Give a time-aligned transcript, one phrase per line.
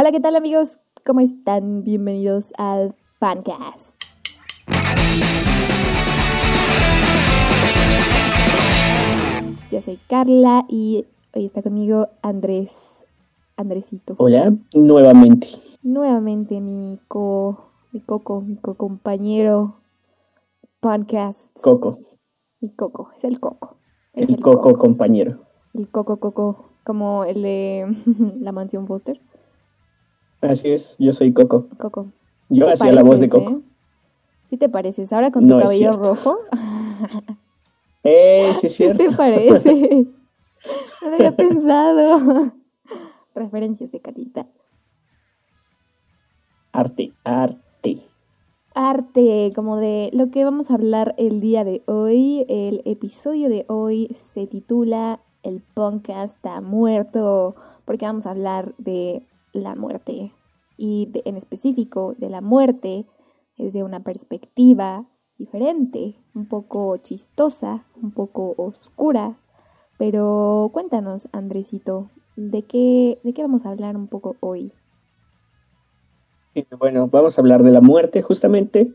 [0.00, 0.80] Hola, ¿qué tal amigos?
[1.04, 1.84] ¿Cómo están?
[1.84, 4.02] Bienvenidos al Pancast.
[9.70, 13.08] Yo soy Carla y hoy está conmigo Andrés.
[13.58, 14.14] Andresito.
[14.16, 15.48] Hola, nuevamente.
[15.82, 19.82] Nuevamente mi co, mi coco, mi co compañero
[20.80, 21.60] podcast.
[21.60, 21.98] Coco.
[22.62, 23.76] Mi coco, es el coco.
[24.14, 25.40] Es el, coco, compañero.
[25.74, 27.86] El coco coco, como el de
[28.40, 29.20] la mansión Foster.
[30.40, 31.66] Así es, yo soy Coco.
[31.78, 32.06] Coco.
[32.48, 33.50] Yo hacía la voz de Coco.
[33.50, 33.60] ¿eh?
[34.44, 36.38] Sí te pareces, ahora con tu No cabello rojo.
[38.02, 39.06] ¡Eh, sí es Sí cierto!
[39.06, 40.16] te pareces.
[41.02, 42.52] No lo había pensado.
[43.34, 44.46] Referencias de Catita.
[46.72, 47.96] Arte, arte.
[48.74, 52.44] Arte, como de lo que vamos a hablar el día de hoy.
[52.48, 57.54] El episodio de hoy se titula El podcast está muerto,
[57.86, 59.22] porque vamos a hablar de
[59.52, 60.32] la muerte.
[60.82, 63.06] Y en específico de la muerte
[63.58, 65.06] desde una perspectiva
[65.36, 69.38] diferente, un poco chistosa, un poco oscura.
[69.98, 74.72] Pero cuéntanos, Andresito, ¿de qué, de qué vamos a hablar un poco hoy?
[76.54, 78.90] Y bueno, vamos a hablar de la muerte justamente,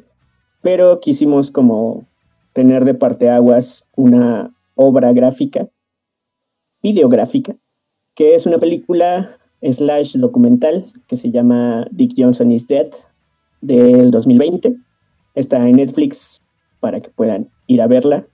[0.64, 2.08] pero quisimos como
[2.54, 5.68] tener de parteaguas una obra gráfica,
[6.82, 7.56] videográfica,
[8.16, 9.30] que es una película
[9.72, 12.90] slash documental que se llama Dick Johnson is Dead
[13.62, 14.76] del 2020.
[15.36, 16.40] Está en Netflix
[16.80, 18.28] para que puedan ir a verla.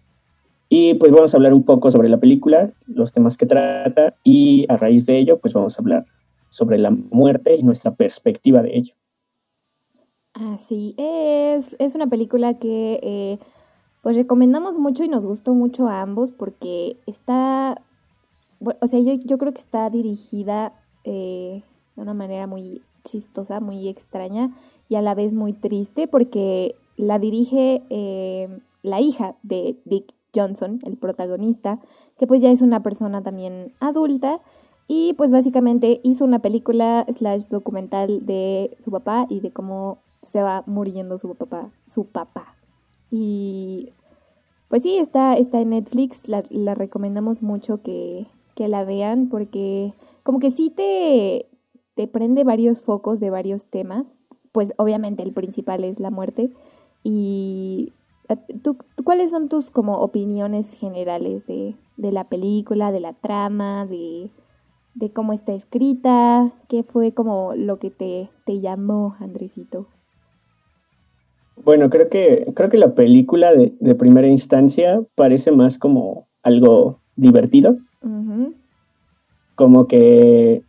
[0.69, 4.65] Y pues vamos a hablar un poco sobre la película, los temas que trata y
[4.69, 6.03] a raíz de ello pues vamos a hablar
[6.49, 8.93] sobre la muerte y nuestra perspectiva de ello.
[10.33, 13.37] Así es, es una película que eh,
[14.01, 17.81] pues recomendamos mucho y nos gustó mucho a ambos porque está,
[18.61, 21.63] bu- o sea, yo, yo creo que está dirigida eh,
[21.95, 24.55] de una manera muy chistosa, muy extraña
[24.89, 30.79] y a la vez muy triste porque la dirige eh, la hija de Dick Johnson,
[30.83, 31.79] el protagonista,
[32.17, 34.41] que pues ya es una persona también adulta
[34.87, 40.41] y pues básicamente hizo una película slash documental de su papá y de cómo se
[40.41, 42.55] va muriendo su papá, su papá.
[43.09, 43.93] Y
[44.67, 49.93] pues sí, está, está en Netflix, la, la recomendamos mucho que, que la vean porque
[50.23, 51.47] como que sí te,
[51.95, 54.23] te prende varios focos de varios temas.
[54.51, 56.51] Pues obviamente el principal es la muerte.
[57.03, 57.93] Y
[58.29, 63.13] eh, ¿tú, tú cuáles son tus como opiniones generales de, de la película, de la
[63.13, 64.29] trama, de,
[64.93, 66.51] de cómo está escrita?
[66.67, 69.87] ¿Qué fue como lo que te, te llamó, Andresito?
[71.63, 76.99] Bueno, creo que, creo que la película de, de primera instancia parece más como algo
[77.15, 77.77] divertido,
[79.55, 80.63] como que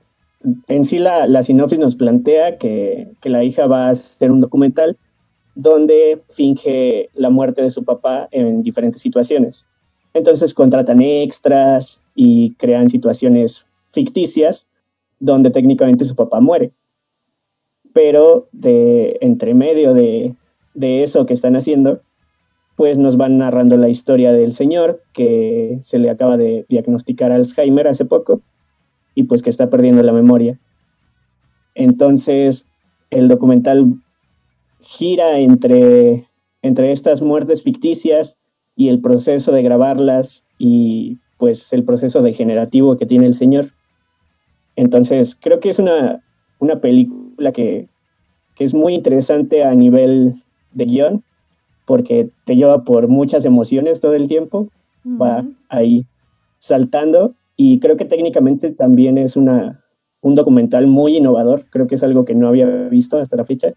[0.68, 4.96] en sí la, sinopsis nos plantea que, que la hija va a hacer un documental
[5.54, 9.66] donde finge la muerte de su papá en diferentes situaciones.
[10.14, 14.68] Entonces contratan extras y crean situaciones ficticias
[15.20, 16.72] donde técnicamente su papá muere.
[17.92, 20.34] Pero de entre medio de,
[20.74, 22.00] de eso que están haciendo,
[22.76, 27.86] pues nos van narrando la historia del señor que se le acaba de diagnosticar Alzheimer
[27.86, 28.40] hace poco
[29.14, 30.58] y pues que está perdiendo la memoria.
[31.74, 32.70] Entonces,
[33.10, 33.94] el documental
[34.80, 36.24] gira entre,
[36.62, 38.40] entre estas muertes ficticias
[38.76, 43.66] y el proceso de grabarlas y pues el proceso degenerativo que tiene el señor.
[44.76, 46.22] Entonces, creo que es una,
[46.58, 47.88] una película que,
[48.54, 50.34] que es muy interesante a nivel
[50.72, 51.24] de guion,
[51.84, 54.68] porque te lleva por muchas emociones todo el tiempo,
[55.04, 56.06] va ahí
[56.58, 59.84] saltando y creo que técnicamente también es una,
[60.20, 63.72] un documental muy innovador, creo que es algo que no había visto hasta la fecha.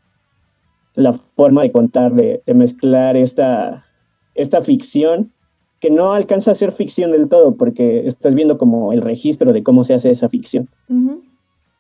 [0.96, 3.86] La forma de contar, de, de mezclar esta,
[4.34, 5.34] esta ficción,
[5.80, 9.62] que no alcanza a ser ficción del todo, porque estás viendo como el registro de
[9.62, 10.70] cómo se hace esa ficción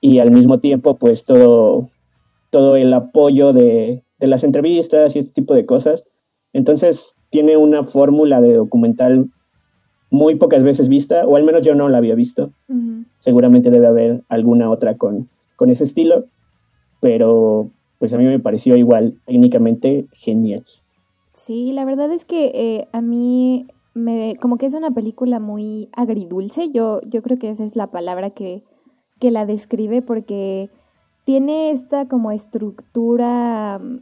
[0.01, 1.89] y al mismo tiempo pues todo,
[2.51, 6.05] todo el apoyo de, de las entrevistas y este tipo de cosas.
[6.53, 9.31] Entonces tiene una fórmula de documental
[10.15, 12.51] muy pocas veces vista, o al menos yo no la había visto.
[13.17, 16.25] Seguramente debe haber alguna otra con, con ese estilo,
[17.01, 17.69] pero
[17.99, 20.63] pues a mí me pareció igual técnicamente genial.
[21.33, 25.89] Sí, la verdad es que eh, a mí me como que es una película muy
[25.93, 26.71] agridulce.
[26.71, 28.63] Yo, yo creo que esa es la palabra que,
[29.19, 30.69] que la describe porque
[31.25, 33.99] tiene esta como estructura mm,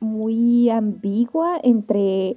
[0.00, 2.36] muy ambigua entre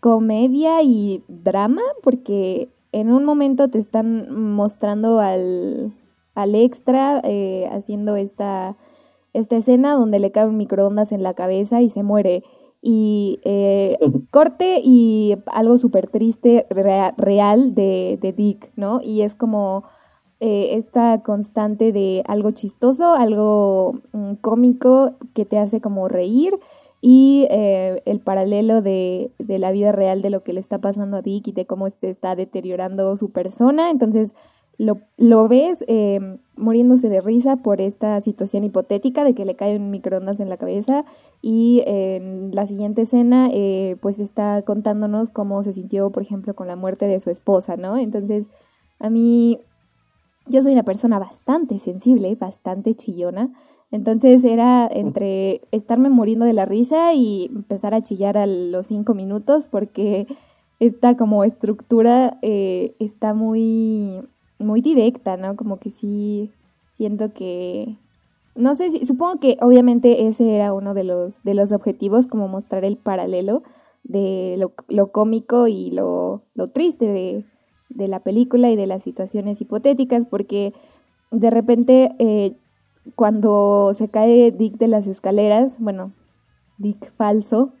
[0.00, 5.94] comedia y drama, porque en un momento te están mostrando al,
[6.34, 8.76] al extra eh, haciendo esta,
[9.32, 12.42] esta escena donde le cae un microondas en la cabeza y se muere.
[12.82, 13.98] Y eh,
[14.30, 19.00] corte y algo súper triste, real de, de, Dick, ¿no?
[19.02, 19.84] Y es como
[20.40, 26.58] eh, esta constante de algo chistoso, algo mm, cómico que te hace como reír
[27.00, 31.16] y eh, el paralelo de, de, la vida real de lo que le está pasando
[31.16, 33.90] a Dick y de cómo se está deteriorando su persona.
[33.90, 34.34] Entonces
[34.80, 39.76] lo, lo ves em, muriéndose de risa por esta situación hipotética de que le cae
[39.76, 41.04] un microondas en la cabeza
[41.42, 46.66] y en la siguiente escena eh, pues está contándonos cómo se sintió, por ejemplo, con
[46.66, 47.98] la muerte de su esposa, ¿no?
[47.98, 48.48] Entonces
[48.98, 49.60] a mí
[50.46, 53.52] yo soy una persona bastante sensible, bastante chillona.
[53.92, 59.14] Entonces era entre estarme muriendo de la risa y empezar a chillar a los cinco
[59.14, 60.26] minutos porque
[60.78, 64.22] esta como estructura eh, está muy,
[64.58, 65.56] muy directa, ¿no?
[65.56, 66.50] Como que sí
[66.88, 67.96] siento que...
[68.54, 72.48] No sé si, supongo que obviamente ese era uno de los, de los objetivos, como
[72.48, 73.62] mostrar el paralelo
[74.02, 77.44] de lo, lo cómico y lo, lo triste de,
[77.90, 80.72] de, la película y de las situaciones hipotéticas, porque
[81.30, 82.56] de repente eh,
[83.14, 86.12] cuando se cae Dick de las escaleras, bueno,
[86.78, 87.72] Dick falso,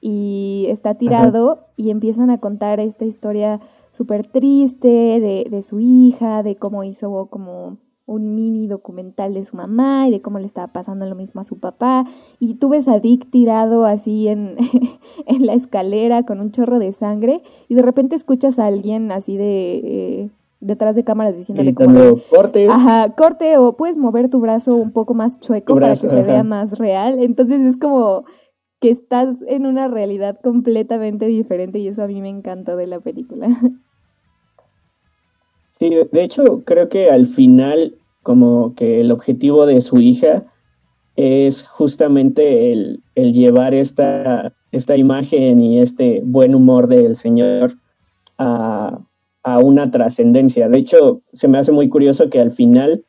[0.00, 6.42] y está tirado y empiezan a contar esta historia súper triste de, de, su hija,
[6.42, 10.72] de cómo hizo como un mini documental de su mamá y de cómo le estaba
[10.72, 12.06] pasando lo mismo a su papá.
[12.38, 14.56] Y tú ves a Dick tirado así en,
[15.26, 19.36] en la escalera con un chorro de sangre y de repente escuchas a alguien así
[19.36, 19.76] de...
[19.78, 20.30] Eh,
[20.60, 22.66] detrás de cámaras diciéndole como corte.
[22.68, 26.44] Ajá, corte o puedes mover tu brazo un poco más chueco para que se vea
[26.44, 27.18] más real.
[27.20, 28.24] Entonces es como
[28.80, 33.00] que estás en una realidad completamente diferente y eso a mí me encantó de la
[33.00, 33.48] película.
[35.78, 40.46] Sí, de hecho creo que al final como que el objetivo de su hija
[41.16, 47.72] es justamente el, el llevar esta, esta imagen y este buen humor del Señor
[48.38, 49.05] a,
[49.46, 50.68] a una trascendencia.
[50.68, 53.04] De hecho, se me hace muy curioso que al final,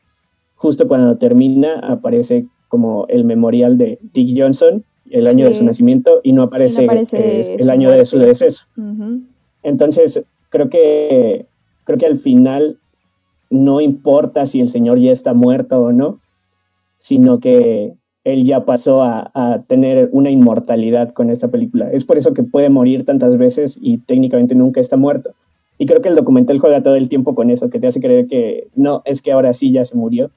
[0.54, 6.22] justo cuando termina, aparece como el memorial de Dick Johnson, el año de su nacimiento,
[6.22, 6.88] y no aparece,
[7.58, 8.68] el año de su deceso.
[9.64, 11.48] Entonces, creo que,
[11.86, 12.78] creo que al final
[13.50, 16.20] no importa si el Señor ya está muerto o no,
[16.98, 17.96] sino que
[18.26, 21.90] él ya pasó a, a, tener una inmortalidad con esta película.
[21.92, 25.34] Es por eso que puede morir tantas veces y técnicamente nunca está muerto.
[25.78, 28.28] Y creo que el documental juega todo el tiempo con eso, que te hace creer
[28.28, 30.32] que no, es que ahora sí ya se murió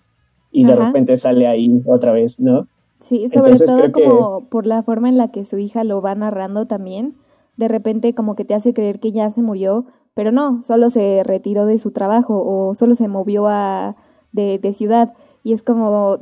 [0.52, 2.66] y de repente sale ahí otra vez, ¿no?
[2.98, 6.66] Sí, sobre todo como por la forma en la que su hija lo va narrando
[6.66, 7.14] también,
[7.56, 11.22] de repente como que te hace creer que ya se murió, pero no, solo se
[11.24, 13.96] retiró de su trabajo o solo se movió a,
[14.32, 16.18] de, de ciudad y es como,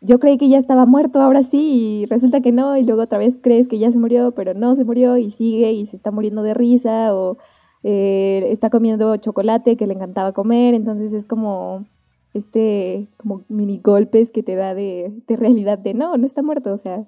[0.00, 3.18] yo creí que ya estaba muerto ahora sí y resulta que no y luego otra
[3.18, 6.10] vez crees que ya se murió, pero no se murió y sigue y se está
[6.10, 7.36] muriendo de risa o
[7.84, 11.86] eh, está comiendo chocolate que le encantaba comer, entonces es como
[12.34, 16.72] este, como mini golpes que te da de, de realidad de no, no está muerto,
[16.72, 17.06] o sea,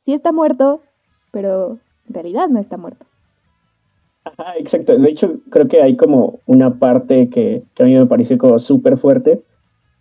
[0.00, 0.82] sí está muerto,
[1.32, 1.78] pero
[2.08, 3.06] en realidad no está muerto.
[4.24, 4.98] Ajá, exacto.
[4.98, 8.58] De hecho, creo que hay como una parte que, que a mí me parece como
[8.58, 9.42] súper fuerte,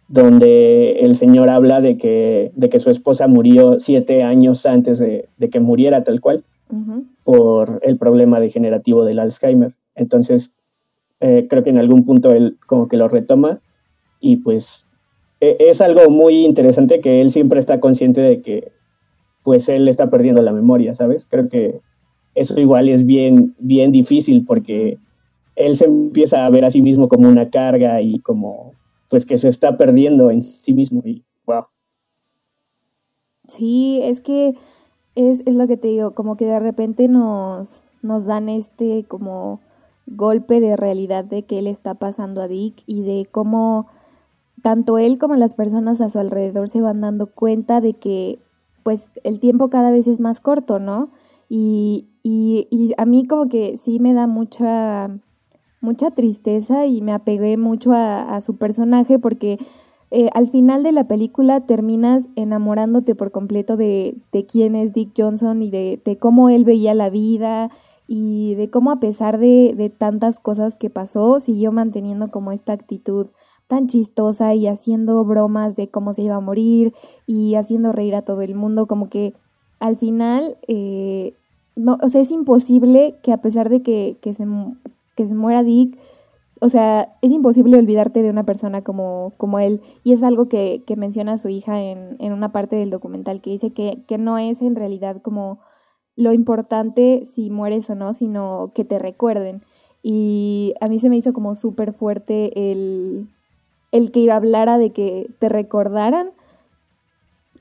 [0.07, 5.29] donde el señor habla de que, de que su esposa murió siete años antes de,
[5.37, 6.43] de que muriera tal cual,
[7.23, 9.71] por el problema degenerativo del Alzheimer.
[9.95, 10.55] Entonces,
[11.21, 13.61] eh, creo que en algún punto él como que lo retoma
[14.19, 14.87] y pues
[15.39, 18.71] e, es algo muy interesante que él siempre está consciente de que
[19.43, 21.25] pues él está perdiendo la memoria, ¿sabes?
[21.25, 21.79] Creo que
[22.33, 24.97] eso igual es bien, bien difícil porque
[25.55, 28.73] él se empieza a ver a sí mismo como una carga y como
[29.09, 31.63] pues que se está perdiendo en sí mismo y wow.
[33.47, 34.55] Sí, es que
[35.13, 39.59] es, es lo que te digo, como que de repente nos, nos dan este como
[40.07, 43.87] golpe de realidad de qué le está pasando a Dick y de cómo
[44.61, 48.39] tanto él como las personas a su alrededor se van dando cuenta de que
[48.83, 51.09] pues el tiempo cada vez es más corto, ¿no?
[51.49, 55.09] Y, y, y a mí como que sí me da mucha,
[55.81, 59.57] mucha tristeza y me apegué mucho a, a su personaje porque
[60.11, 65.11] eh, al final de la película terminas enamorándote por completo de, de quién es Dick
[65.17, 67.71] Johnson y de, de, cómo él veía la vida
[68.07, 72.73] y de cómo a pesar de, de tantas cosas que pasó, siguió manteniendo como esta
[72.73, 73.27] actitud
[73.67, 76.93] tan chistosa y haciendo bromas de cómo se iba a morir
[77.25, 79.33] y haciendo reír a todo el mundo, como que
[79.79, 81.33] al final, eh,
[81.75, 84.45] no, o sea, es imposible que a pesar de que, que, se,
[85.15, 85.97] que se muera Dick,
[86.61, 89.81] o sea, es imposible olvidarte de una persona como, como él.
[90.03, 93.49] Y es algo que, que menciona su hija en, en, una parte del documental, que
[93.49, 95.59] dice que, que no es en realidad como
[96.15, 99.63] lo importante si mueres o no, sino que te recuerden.
[100.01, 103.27] Y a mí se me hizo como súper fuerte el,
[103.91, 106.31] el que hablara de que te recordaran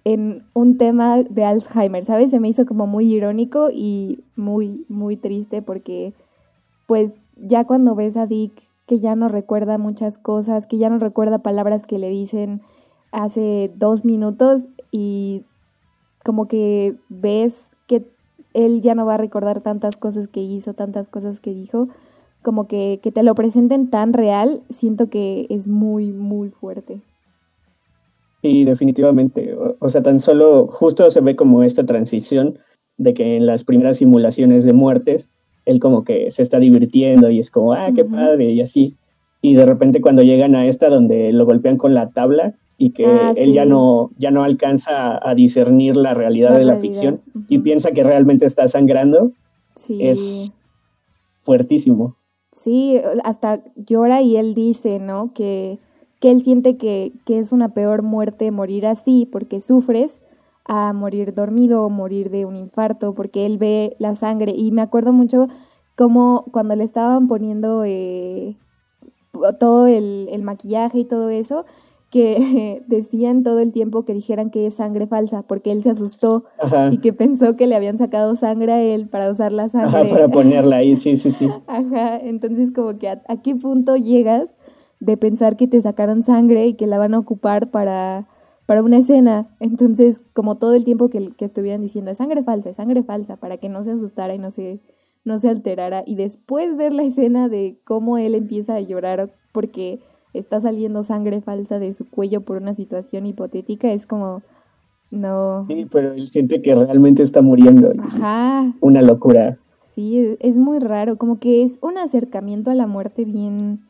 [0.04, 2.30] en un tema de Alzheimer, ¿sabes?
[2.30, 6.14] Se me hizo como muy irónico y muy, muy triste porque
[6.86, 10.98] pues ya cuando ves a Dick que ya no recuerda muchas cosas, que ya no
[10.98, 12.62] recuerda palabras que le dicen
[13.12, 15.46] hace dos minutos y
[16.24, 18.06] como que ves que
[18.54, 21.88] él ya no va a recordar tantas cosas que hizo, tantas cosas que dijo,
[22.42, 27.02] como que, que te lo presenten tan real, siento que es muy, muy fuerte.
[28.44, 29.56] Sí, definitivamente.
[29.80, 32.58] O, sea, tan solo justo se ve como esta transición
[32.98, 35.32] de que en las primeras simulaciones de muertes,
[35.66, 38.94] él como que se está divirtiendo y es como, ah, qué padre, y así.
[39.40, 43.06] Y de repente cuando llegan a esta donde lo golpean con la tabla y que
[43.06, 47.58] ah, él ya, no, ya no alcanza a discernir la realidad de la ficción y
[47.58, 49.32] piensa que realmente está sangrando,
[49.98, 50.52] es
[51.42, 52.16] fuertísimo.
[52.50, 55.32] Sí, hasta llora y él dice, ¿no?
[55.34, 55.78] Que
[56.24, 60.22] que él siente que, es una peor muerte morir así porque sufres
[60.64, 64.82] a morir dormido o morir de un infarto porque él ve la sangre y me
[64.82, 65.48] acuerdo mucho
[65.96, 68.56] como cuando le estaban poniendo eh,
[69.60, 71.64] todo el, maquillaje y todo eso
[72.10, 76.44] que decían todo el tiempo que dijeran que es sangre falsa, porque él se asustó
[76.90, 80.10] y que pensó que le habían sacado sangre a él para usar la sangre.
[80.10, 81.50] para ponerla ahí, sí, sí, sí.
[81.66, 84.54] Ajá, entonces como que a qué punto llegas
[85.00, 88.26] de pensar que te sacaron sangre y que la van a ocupar para,
[88.66, 89.48] para una escena.
[89.60, 93.36] Entonces, como todo el tiempo que, que estuvieran diciendo, es sangre falsa, es sangre falsa,
[93.36, 94.80] para que no se asustara y no se,
[95.24, 96.02] no se alterara.
[96.06, 100.00] Y después ver la escena de cómo él empieza a llorar porque
[100.32, 104.42] está saliendo sangre falsa de su cuello por una situación hipotética, es como,
[105.10, 105.66] no.
[105.68, 107.88] Sí, pero él siente que realmente está muriendo.
[107.98, 108.72] Ajá.
[108.80, 109.58] una locura.
[109.76, 113.80] Sí, es muy raro, como que es un acercamiento a la muerte bien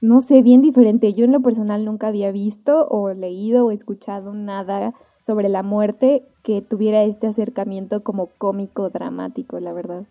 [0.00, 1.12] no sé, bien diferente.
[1.12, 6.24] Yo en lo personal nunca había visto o leído o escuchado nada sobre la muerte
[6.42, 10.06] que tuviera este acercamiento como cómico, dramático, la verdad.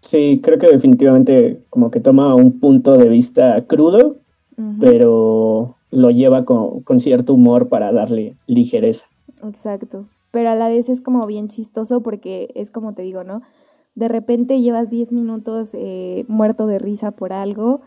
[0.00, 4.16] Sí, creo que definitivamente como que toma un punto de vista crudo,
[4.78, 9.06] pero lo lleva con, con, cierto humor para darle ligereza.
[9.42, 13.42] Exacto, pero a la vez es como bien chistoso porque es como te digo, ¿no?
[13.94, 17.80] De repente llevas 10 minutos eh, muerto de risa por algo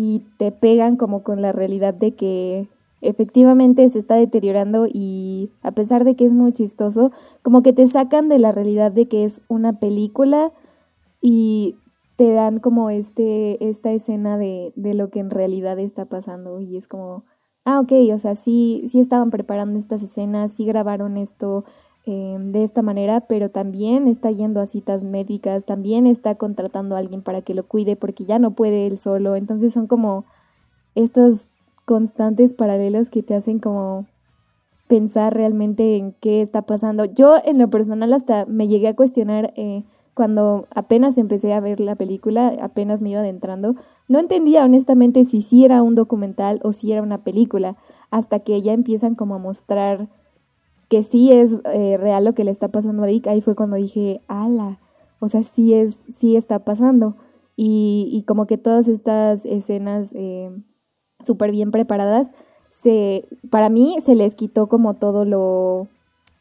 [0.00, 2.68] y te pegan como con la realidad de que
[3.00, 7.10] efectivamente se está deteriorando y a pesar de que es muy chistoso,
[7.42, 10.52] como que te sacan de la realidad de que es una película
[11.20, 11.78] y
[12.14, 16.76] te dan como este, esta escena de, de lo que en realidad está pasando y
[16.76, 17.24] es como,
[17.64, 21.64] ah, ok, o sea, sí, sí estaban preparando estas escenas, sí grabaron esto,
[22.10, 27.00] Em, de esta manera, pero también está yendo a citas médicas, también está contratando a
[27.00, 29.36] alguien para que lo cuide porque ya no puede él solo.
[29.36, 30.24] Entonces son como
[30.94, 31.48] estos
[31.84, 34.06] constantes paralelos que te hacen como
[34.86, 37.04] pensar realmente en qué está pasando.
[37.04, 39.84] Yo en lo personal hasta me llegué a cuestionar eh,
[40.14, 43.76] cuando apenas empecé a ver la película, apenas me iba adentrando,
[44.08, 47.76] no entendía honestamente si sí era un documental o si era una película,
[48.10, 50.08] hasta que ya empiezan como a mostrar
[50.88, 53.76] que sí es eh, real lo que le está pasando a Dick, ahí fue cuando
[53.76, 54.80] dije, ala,
[55.20, 57.16] o sea, sí es, sí está pasando.
[57.56, 60.50] Y, y como que todas estas escenas eh,
[61.22, 62.32] súper bien preparadas,
[62.70, 65.88] se, para mí se les quitó como todo lo,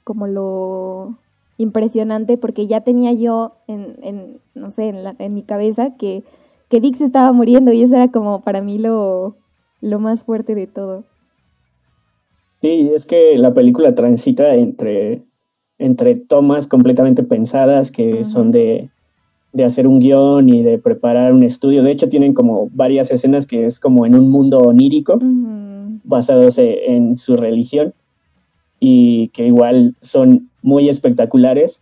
[0.03, 1.17] como lo
[1.57, 6.23] impresionante, porque ya tenía yo en, en no sé, en, la, en mi cabeza que,
[6.69, 9.35] que Dick se estaba muriendo y eso era como para mí lo,
[9.81, 11.03] lo más fuerte de todo.
[12.67, 15.23] Sí, es que la película transita entre,
[15.77, 18.89] entre tomas completamente pensadas que son de,
[19.65, 21.81] hacer un guion y de preparar un estudio.
[21.81, 25.17] De hecho, tienen como varias escenas que es como en un mundo onírico,
[26.03, 27.93] basados e, en su religión,
[28.81, 31.81] y que igual son muy espectaculares.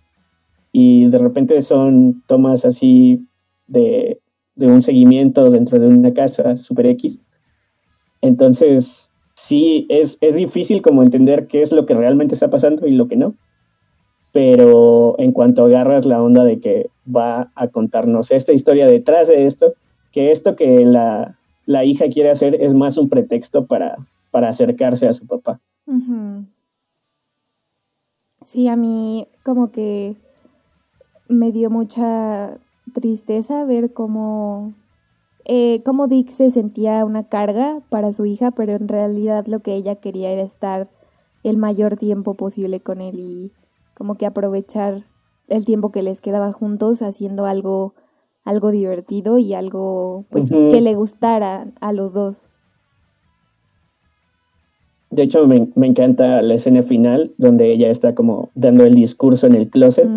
[0.72, 3.26] Y de repente son tomas así
[3.66, 4.20] de,
[4.54, 7.24] de un seguimiento dentro de una casa super X.
[8.22, 9.10] Entonces,
[9.46, 13.08] sí es, es difícil como entender qué es lo que realmente está pasando y lo
[13.08, 13.36] que no.
[14.32, 19.46] Pero en cuanto agarras la onda de que va a contarnos esta historia detrás de
[19.46, 19.74] esto,
[20.12, 21.38] que esto que la,
[21.86, 23.98] hija quiere hacer es más un pretexto para,
[24.32, 25.60] para acercarse a su papá.
[28.42, 30.16] Sí, a mí como que
[31.28, 32.58] me dio mucha
[32.94, 34.74] tristeza ver cómo
[35.46, 39.76] eh, cómo Dick se sentía una carga para su hija, pero en realidad lo que
[39.76, 40.90] ella quería era estar
[41.44, 43.54] el mayor tiempo posible con él y
[43.94, 45.06] como que aprovechar
[45.48, 47.94] el tiempo que les quedaba juntos haciendo algo
[48.44, 52.50] algo divertido y algo pues que le gustara a los dos.
[55.16, 59.56] De hecho, me, encanta la escena final donde ella está como dando el discurso en
[59.56, 60.10] el closet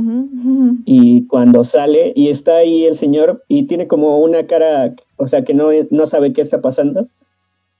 [0.85, 5.45] y cuando sale y está ahí el señor y tiene como una cara, o sea,
[5.45, 7.07] que no, no sabe qué está pasando,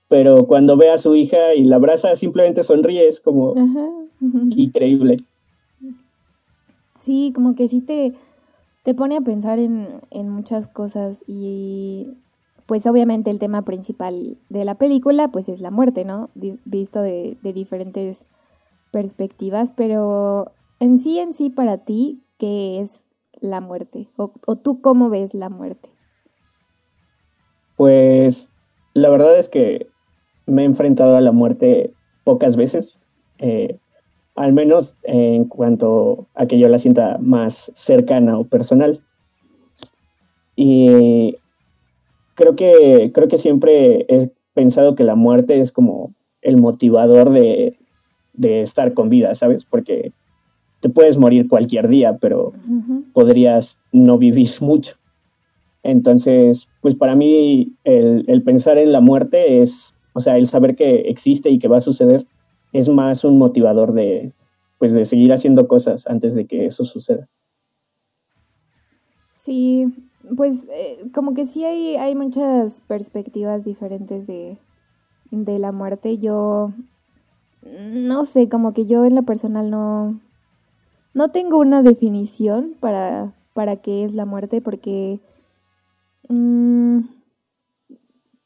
[0.07, 3.53] pero cuando ve a su hija y la abraza simplemente sonríe, es como
[4.55, 5.17] increíble.
[6.95, 8.13] Sí, como que sí te,
[8.83, 12.07] te pone a pensar en, en muchas cosas y
[12.69, 16.29] pues obviamente el tema principal de la película pues es la muerte, ¿no?
[16.35, 18.27] visto de, diferentes
[18.91, 23.07] perspectivas, pero en sí, en sí para ti, ¿qué es
[23.41, 24.07] la muerte?
[24.17, 25.89] ¿O, tú cómo ves la muerte?
[27.75, 28.51] Pues
[28.93, 29.87] la verdad es que
[30.45, 31.91] me he enfrentado a la muerte
[32.23, 32.99] pocas veces.
[33.39, 33.79] Eh,
[34.35, 39.03] al menos en cuanto a que yo la sienta más cercana o personal.
[40.55, 41.35] Y
[42.39, 47.75] creo que, creo que siempre he pensado que la muerte es como el motivador de,
[48.41, 49.65] estar con vida, ¿sabes?
[49.65, 50.13] Porque
[50.79, 52.53] te puedes morir cualquier día, pero
[53.11, 54.95] podrías no vivir mucho.
[55.83, 60.75] Entonces, pues para mí el, el, pensar en la muerte es, o sea, el saber
[60.77, 62.23] que existe y que va a suceder,
[62.71, 64.31] es más un motivador de,
[64.77, 67.27] pues, de seguir haciendo cosas antes de que eso suceda.
[69.29, 69.87] Sí,
[70.35, 74.57] pues eh, como que sí hay, hay muchas perspectivas diferentes de,
[75.31, 76.17] de la muerte.
[76.19, 76.73] Yo
[77.61, 80.19] no sé, como que yo en lo personal no,
[81.13, 85.19] no tengo una definición para, para qué es la muerte porque
[86.29, 86.99] mm,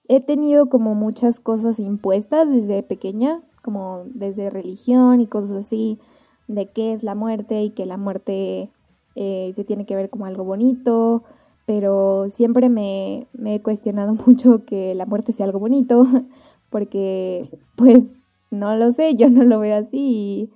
[0.07, 5.99] he tenido como muchas cosas impuestas desde pequeña como desde religión y cosas así,
[6.47, 8.69] de qué es la muerte y que la muerte
[9.15, 11.23] eh, se tiene que ver como algo bonito,
[11.65, 16.05] pero siempre me, he cuestionado mucho que la muerte sea algo bonito,
[16.69, 17.41] porque
[17.75, 18.15] pues
[18.51, 20.49] no lo sé, yo no lo veo así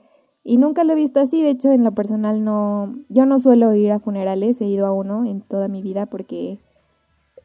[0.43, 3.39] y, y, nunca lo he visto así, de hecho en lo personal no, yo no
[3.39, 6.59] suelo ir a funerales, he ido a uno en toda mi vida porque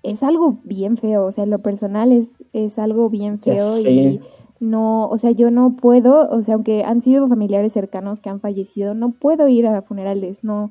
[0.02, 4.20] es algo bien feo, o sea, en lo personal es, es algo bien feo y
[4.60, 8.40] no, o sea, yo no puedo, o sea, aunque han sido familiares cercanos que han
[8.40, 10.70] fallecido, no puedo ir a funerales, no,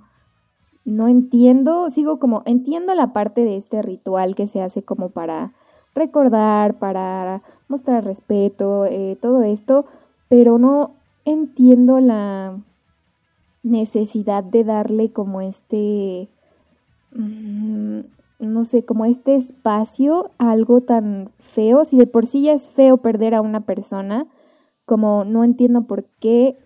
[0.83, 5.53] no entiendo, sigo como, entiendo la parte de este ritual que se hace como para
[5.93, 9.85] recordar, para mostrar respeto, eh, todo esto,
[10.29, 12.63] pero no entiendo la
[13.63, 16.29] necesidad de darle como este,
[17.13, 17.99] mm,
[18.39, 22.97] no sé, como este espacio algo tan feo, si de por sí ya es feo
[22.97, 24.27] perder a una persona,
[24.85, 26.57] como no entiendo por qué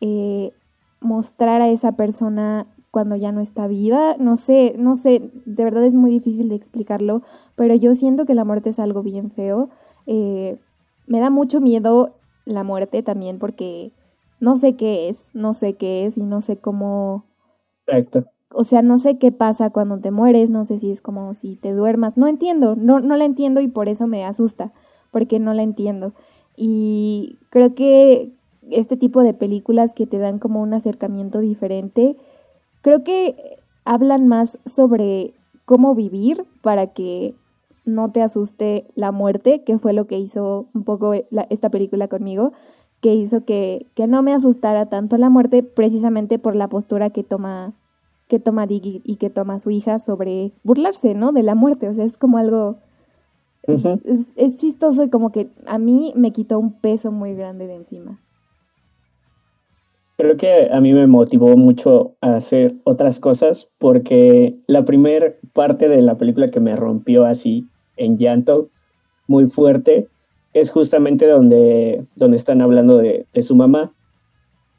[0.00, 0.52] eh,
[1.00, 5.84] mostrar a esa persona cuando ya no está viva, no sé, no sé, de verdad
[5.84, 7.20] es muy difícil de explicarlo,
[7.54, 9.68] pero yo siento que la muerte es algo bien feo.
[10.06, 10.58] Eh,
[11.06, 12.14] me da mucho miedo
[12.46, 13.92] la muerte también porque
[14.40, 17.26] no sé qué es, no sé qué es y no sé cómo...
[17.86, 21.34] Exacto o sea, no sé qué pasa cuando te mueres, no sé si es como
[21.34, 24.72] si te duermas, no entiendo, no, no la entiendo y por eso me asusta,
[25.10, 26.14] porque no la entiendo.
[26.56, 28.32] Y creo que
[28.70, 32.16] este tipo de películas que te dan como un acercamiento diferente,
[32.86, 37.34] creo que hablan más sobre cómo vivir para que
[37.84, 41.12] no te asuste la muerte, que fue lo que hizo un poco
[41.50, 42.52] esta película conmigo,
[43.00, 47.24] que hizo que, que no me asustara tanto la muerte precisamente por la postura que
[47.24, 47.74] toma
[48.28, 51.32] que toma Diggy y que toma su hija sobre burlarse, ¿no?
[51.32, 51.88] De la muerte.
[51.88, 52.76] O sea, es como algo.
[53.64, 58.20] es, chistoso y como que a mí me quitó un peso muy grande de encima.
[60.16, 65.88] Creo que a mí me motivó mucho a hacer otras cosas porque la primera parte
[65.88, 68.68] de la película que me rompió así en llanto
[69.28, 70.08] muy fuerte
[70.54, 73.92] es justamente donde, donde están hablando de, de su mamá.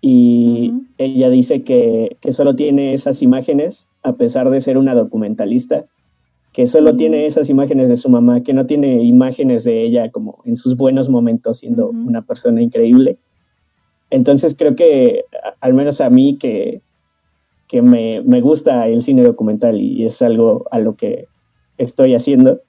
[0.02, 5.86] Y ella dice que, solo tiene esas imágenes, a pesar de ser una documentalista,
[6.54, 10.39] que solo tiene esas imágenes de su mamá, que no tiene imágenes de ella como
[10.45, 13.17] en sus buenos momentos siendo una persona increíble.
[14.10, 15.26] Entonces creo que,
[15.60, 16.82] al menos a mí, que,
[17.67, 21.28] que me, gusta el cine documental y es algo a lo que
[21.78, 22.60] estoy haciendo,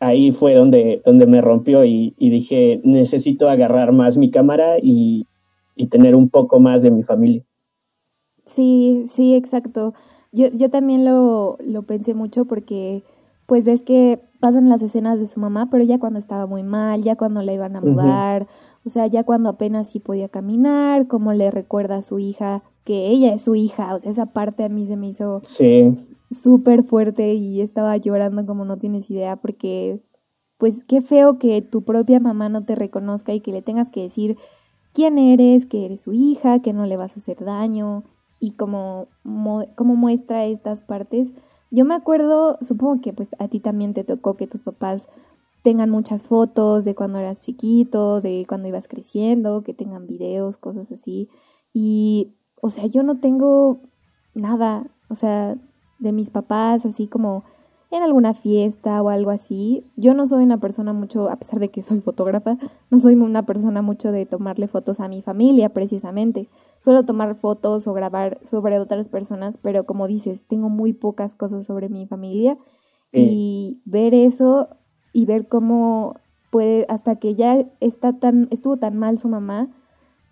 [0.00, 5.26] ahí fue donde, donde me rompió y, y dije, necesito agarrar más mi cámara y,
[5.76, 7.44] y tener un poco más de mi familia.
[8.44, 9.94] Sí, sí, exacto.
[10.32, 13.02] Yo, yo también lo, lo pensé mucho porque
[13.46, 17.02] pues ves que pasan las escenas de su mamá, pero ya cuando estaba muy mal,
[17.02, 18.46] ya cuando la iban a mudar,
[18.84, 23.06] o sea, ya cuando apenas sí podía caminar, como le recuerda a su hija que
[23.06, 25.40] ella es su hija, o sea, esa parte a mí se me hizo
[26.30, 30.04] súper fuerte y estaba llorando como no tienes idea porque
[30.58, 34.02] pues qué feo que tu propia mamá no te reconozca y que le tengas que
[34.02, 34.36] decir
[34.92, 38.02] quién eres, que eres su hija, que no le vas a hacer daño
[38.40, 39.08] y como,
[39.74, 41.32] como muestra estas partes.
[41.74, 45.08] Yo me acuerdo, supongo que pues a ti también te tocó que tus papás
[45.64, 50.92] tengan muchas fotos de cuando eras chiquito, de cuando ibas creciendo, que tengan videos, cosas
[50.92, 51.30] así.
[51.72, 53.80] Y o sea, yo no tengo
[54.34, 55.56] nada, o sea,
[55.98, 57.42] de mis papás, así como
[57.96, 59.84] en alguna fiesta o algo así.
[59.96, 62.58] Yo no soy una persona mucho, a pesar de que soy fotógrafa,
[62.90, 66.48] no soy una persona mucho de tomarle fotos a mi familia precisamente.
[66.78, 71.66] Suelo tomar fotos o grabar sobre otras personas, pero como dices, tengo muy pocas cosas
[71.66, 72.58] sobre mi familia.
[73.16, 74.66] Y ver eso
[75.12, 76.16] y ver cómo
[76.50, 79.68] puede, hasta que ya está tan, estuvo tan mal su mamá,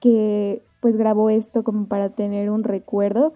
[0.01, 3.35] que pues grabó esto como para tener un recuerdo,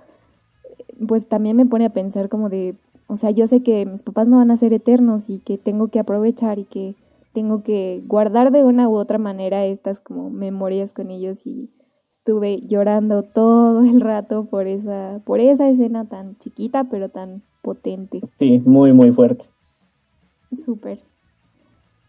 [1.07, 2.77] pues también me pone a pensar como de,
[3.09, 5.88] o sea, yo sé que mis papás no van a ser eternos y que tengo
[5.88, 6.97] que aprovechar y que
[7.33, 11.71] tengo que guardar de una u otra manera estas como memorias con ellos y
[12.09, 18.21] estuve llorando todo el rato por esa por esa escena tan chiquita pero tan potente.
[18.38, 19.45] Sí, muy muy fuerte.
[20.57, 21.01] Súper.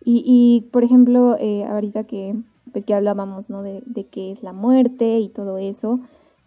[0.03, 2.35] Y, y por ejemplo, eh, ahorita que
[2.71, 3.63] pues que hablábamos, ¿no?
[3.63, 5.99] De, de qué es la muerte y todo eso.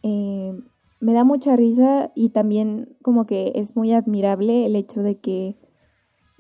[0.03, 0.59] Eh,
[1.01, 5.57] me da mucha risa y también como que es muy admirable el hecho de que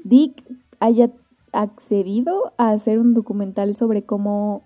[0.04, 0.44] Dick
[0.80, 1.10] haya
[1.52, 4.62] accedido a hacer un documental sobre cómo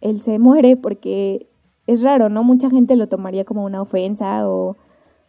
[0.00, 1.48] él se muere, porque
[1.86, 2.44] es raro, ¿no?
[2.44, 4.76] Mucha gente lo tomaría como una ofensa o,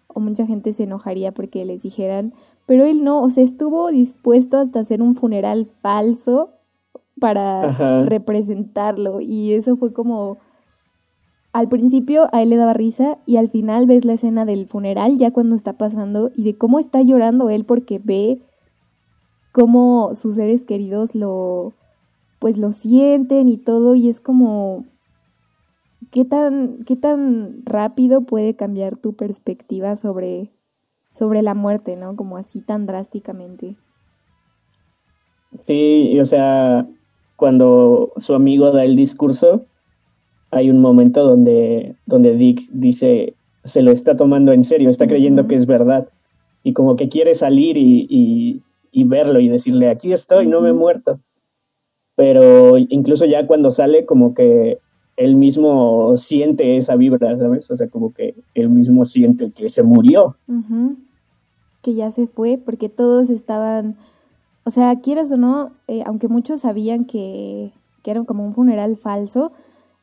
[0.08, 2.34] o mucha gente se enojaría porque les dijeran,
[2.66, 6.52] pero él no, o sea, estuvo dispuesto hasta hacer un funeral falso
[7.20, 10.38] para representarlo y eso fue como
[11.60, 15.18] al principio a él le daba risa y al final ves la escena del funeral
[15.18, 18.42] ya cuando está pasando y de cómo está llorando él porque ve
[19.52, 21.74] cómo sus seres queridos lo
[22.40, 24.86] pues lo sienten y todo y es como
[26.12, 30.54] qué tan qué tan rápido puede cambiar tu perspectiva sobre
[31.12, 32.16] sobre la muerte, ¿no?
[32.16, 33.76] Como así tan drásticamente.
[35.66, 36.88] Sí, o sea,
[37.36, 39.66] cuando su amigo da el discurso,
[40.52, 43.34] hay un momento donde, donde Dick dice,
[43.64, 46.08] se lo está tomando en serio, está creyendo que es verdad,
[46.64, 48.62] y como que quiere salir y,
[49.06, 51.20] verlo y decirle, aquí estoy, no me he muerto.
[52.16, 54.80] Pero incluso ya cuando sale, como que
[55.16, 57.72] él mismo siente esa vibra, ¿sabes?
[57.72, 60.36] O sea, como que él mismo siente que se murió.
[61.82, 63.96] Que ya se fue, porque todos estaban
[64.70, 67.72] o sea, quieras o no, eh, aunque muchos sabían que,
[68.04, 69.52] que, era como un funeral falso,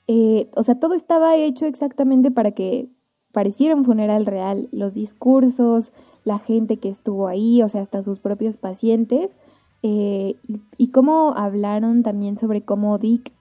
[0.07, 2.91] eh, o sea, todo estaba hecho exactamente para que
[3.33, 4.69] pareciera un funeral real.
[4.73, 5.93] Los discursos,
[6.25, 9.39] la gente que estuvo ahí, o sea, hasta sus propios pacientes,
[9.83, 13.33] eh, y, y, cómo hablaron también sobre cómo Dick,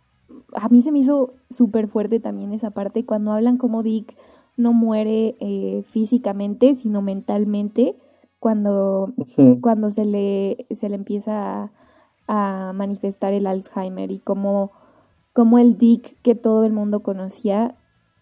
[0.53, 4.15] a mí se me hizo súper fuerte también esa parte, cuando hablan cómo Dick
[4.57, 5.35] no muere
[5.83, 7.97] físicamente, sino mentalmente
[8.45, 9.11] cuando,
[9.59, 11.71] cuando se, le, se le empieza
[12.27, 14.71] a, manifestar el Alzheimer y como,
[15.35, 17.75] como el Dick que todo el mundo conocía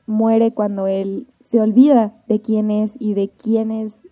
[0.07, 4.07] muere cuando él se olvida de quién es y de quiénes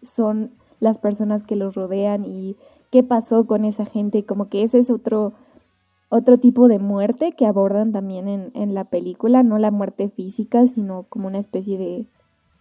[0.00, 2.56] son las personas que los rodean y
[2.92, 5.32] qué pasó con esa gente, como que ese es otro,
[6.10, 10.68] otro tipo de muerte que abordan también en, en la película, no la muerte física,
[10.68, 12.08] sino como una especie de,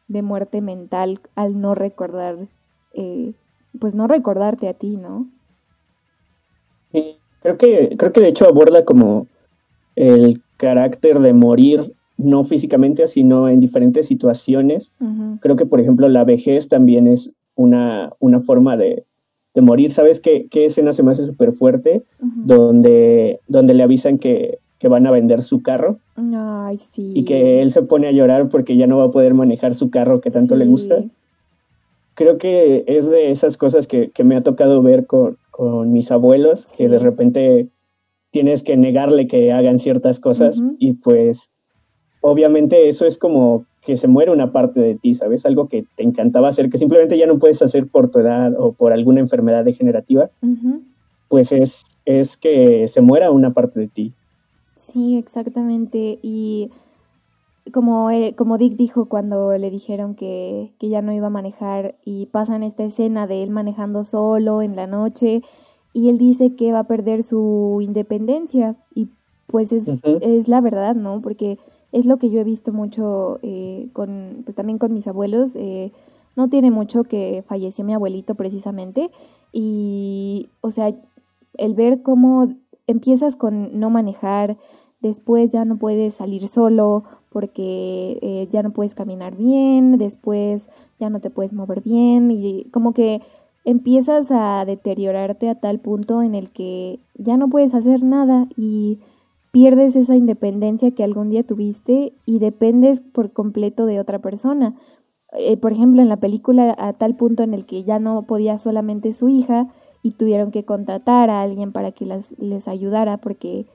[0.08, 2.50] de muerte mental al no recordar
[2.96, 3.36] eh,
[3.80, 5.30] pues no recordarte a ti, ¿no?
[7.42, 9.28] creo que, creo que de hecho aborda como
[9.96, 14.92] el carácter de morir no físicamente, sino en diferentes situaciones.
[15.42, 19.04] Creo que, por ejemplo, la vejez también es una, una forma de,
[19.62, 19.92] morir.
[19.92, 22.04] ¿Sabes qué, qué, escena se me hace súper fuerte?
[22.20, 25.98] donde, donde le avisan que, que, van a vender su carro.
[26.16, 27.12] Ay, sí.
[27.16, 29.90] Y que él se pone a llorar porque ya no va a poder manejar su
[29.90, 31.04] carro que tanto le gusta
[32.16, 35.38] creo que es de esas cosas que, me ha tocado ver con,
[35.92, 37.68] mis abuelos, que de repente
[38.34, 41.52] tienes que negarle que hagan ciertas cosas y pues
[42.20, 45.46] obviamente eso es como que se muere una parte de ti, ¿sabes?
[45.46, 48.72] Algo que te encantaba hacer, que simplemente ya no puedes hacer por tu edad o
[48.72, 50.32] por alguna enfermedad degenerativa,
[51.30, 54.14] pues es, es que se muera una parte de ti.
[54.74, 56.18] Sí, exactamente.
[56.24, 56.72] Y
[57.72, 62.00] como, eh, como Dick dijo cuando le dijeron que, que ya no iba a manejar
[62.04, 65.44] y pasan esta escena de él manejando solo en la noche
[65.94, 69.08] y él dice que va a perder su independencia y
[69.48, 71.22] pues es, es la verdad, ¿no?
[71.22, 71.60] Porque
[71.92, 75.56] es lo que yo he visto mucho eh, con, pues también con mis abuelos.
[75.56, 75.92] Eh,
[76.36, 79.12] no tiene mucho que falleció mi abuelito precisamente
[79.52, 80.92] y, o sea,
[81.58, 82.52] el ver cómo
[82.88, 84.58] empiezas con no manejar,
[85.02, 91.12] después ya no puedes salir solo porque eh, ya no puedes caminar bien, después ya
[91.12, 93.22] no te puedes mover bien y como que
[93.66, 99.00] empiezas a deteriorarte a tal punto en el que ya no puedes hacer nada y
[99.52, 104.76] pierdes esa independencia que algún día tuviste y dependes por completo de otra persona.
[105.34, 108.58] Eh, por ejemplo, en la película a tal punto en el que ya no podía
[108.58, 109.68] solamente su hija
[110.02, 113.66] y tuvieron que contratar a alguien para que las, les ayudara porque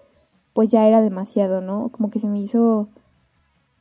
[0.52, 1.90] pues ya era demasiado, ¿no?
[1.90, 2.88] Como que se me hizo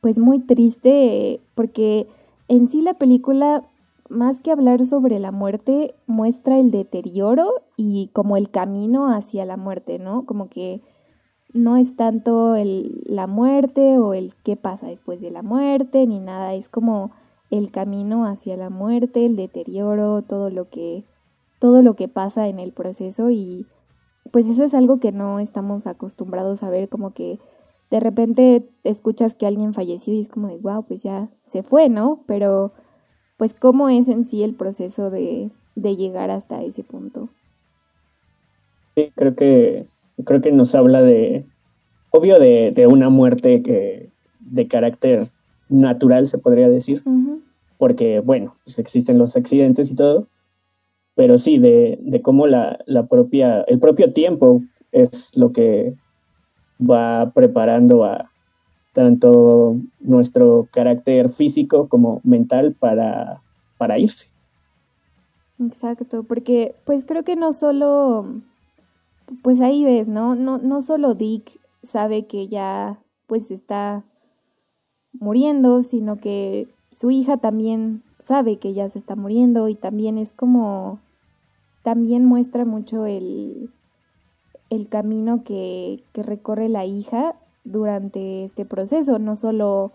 [0.00, 2.06] pues muy triste porque
[2.46, 3.64] en sí la película
[4.08, 9.56] más que hablar sobre la muerte, muestra el deterioro y como el camino hacia la
[9.56, 10.26] muerte, ¿no?
[10.26, 10.82] Como que
[11.52, 16.20] no es tanto el, la muerte o el qué pasa después de la muerte, ni
[16.20, 17.12] nada, es como
[17.50, 21.04] el camino hacia la muerte, el deterioro, todo lo que,
[21.58, 23.66] todo lo que pasa en el proceso y
[24.30, 27.38] pues eso es algo que no estamos acostumbrados a ver, como que
[27.90, 31.88] de repente escuchas que alguien falleció y es como de, wow, pues ya se fue,
[31.88, 32.20] ¿no?
[32.26, 32.72] Pero
[33.38, 37.30] pues cómo es en sí el proceso de, llegar hasta ese punto.
[38.96, 39.86] Sí, creo que,
[40.24, 41.46] creo que nos habla de,
[42.10, 45.28] obvio, de, una muerte que, de carácter
[45.68, 47.02] natural, se podría decir,
[47.78, 50.26] porque, bueno, pues existen los accidentes y todo,
[51.14, 55.94] pero sí, de, de cómo la, la, propia, el propio tiempo es lo que
[56.80, 58.32] va preparando a,
[58.98, 63.40] tanto nuestro carácter físico como mental para,
[63.76, 64.32] para irse.
[65.60, 68.42] Exacto, porque pues creo que no solo,
[69.44, 70.34] pues ahí ves, ¿no?
[70.34, 74.04] No, no solo Dick sabe que ya pues está
[75.12, 80.32] muriendo, sino que su hija también sabe que ya se está muriendo y también es
[80.32, 80.98] como,
[81.84, 83.70] también muestra mucho el,
[84.70, 87.36] el camino que, que recorre la hija
[87.70, 89.92] durante este proceso, no solo,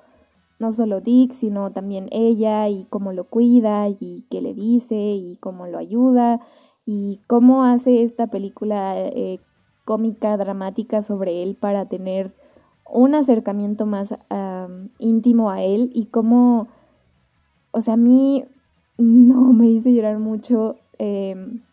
[0.60, 5.38] no solo Dick, sino también ella y cómo lo cuida y qué le dice y
[5.40, 6.42] cómo lo ayuda
[6.86, 9.40] y cómo hace esta película eh,
[9.86, 12.34] cómica, dramática sobre él para tener
[12.90, 14.16] un acercamiento más
[15.00, 16.68] íntimo a él y cómo,
[17.72, 18.46] o sea, a mí
[18.98, 21.64] no me hizo llorar mucho em,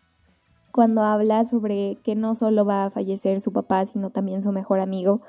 [0.72, 4.80] cuando habla sobre que no solo va a fallecer su papá, sino también su mejor
[4.80, 5.20] amigo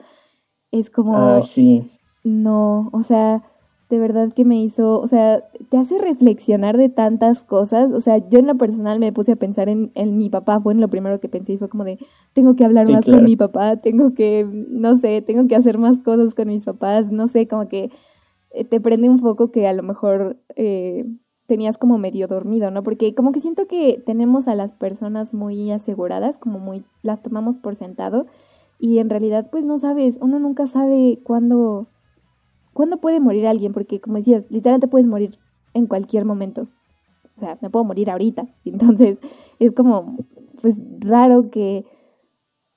[0.71, 1.17] es como...
[1.17, 1.83] Ah, sí.
[2.23, 3.43] No, o sea,
[3.91, 7.91] de verdad que me hizo, o sea, te hace reflexionar de tantas cosas.
[7.91, 10.73] O sea, yo en lo personal me puse a pensar en, en mi papá, fue
[10.73, 11.99] en lo primero que pensé y fue como de,
[12.31, 15.99] tengo que hablar más con mi papá, tengo que, no sé, tengo que hacer más
[15.99, 17.91] cosas con mis papás, no sé, como que
[18.51, 21.05] eh, te prende un foco que a lo mejor eh,
[21.45, 22.83] tenías como medio dormido, ¿no?
[22.83, 27.57] Porque como que siento que tenemos a las personas muy aseguradas, como muy, las tomamos
[27.57, 28.25] por sentado
[28.81, 31.87] y en realidad pues no sabes, uno nunca sabe cuándo,
[32.73, 35.29] cuándo puede morir alguien, porque como decías, literal te puedes morir
[35.75, 36.63] en cualquier momento.
[36.63, 38.47] O sea, me puedo morir ahorita.
[38.65, 39.19] Entonces
[39.59, 40.17] es como
[40.59, 41.85] pues raro que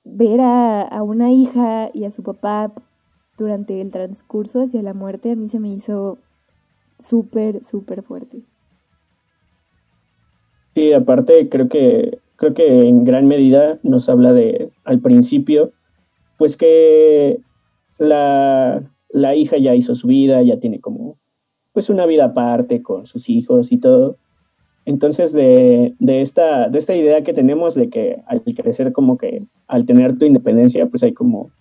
[0.03, 2.71] ver a, a una hija y a su papá
[3.35, 6.19] durante el transcurso hacia la muerte a mí se me hizo
[6.99, 8.43] súper, súper fuerte.
[10.75, 15.73] Sí, aparte creo que creo que en gran medida nos habla de al principio
[16.37, 17.39] pues que
[17.97, 18.79] la,
[19.35, 21.17] hija ya hizo su vida, ya tiene como
[21.73, 24.17] pues una vida aparte con sus hijos y todo.
[24.85, 29.85] Entonces, de, esta, de esta idea que tenemos de que al crecer como que al
[29.85, 31.51] tener tu independencia, pues hay como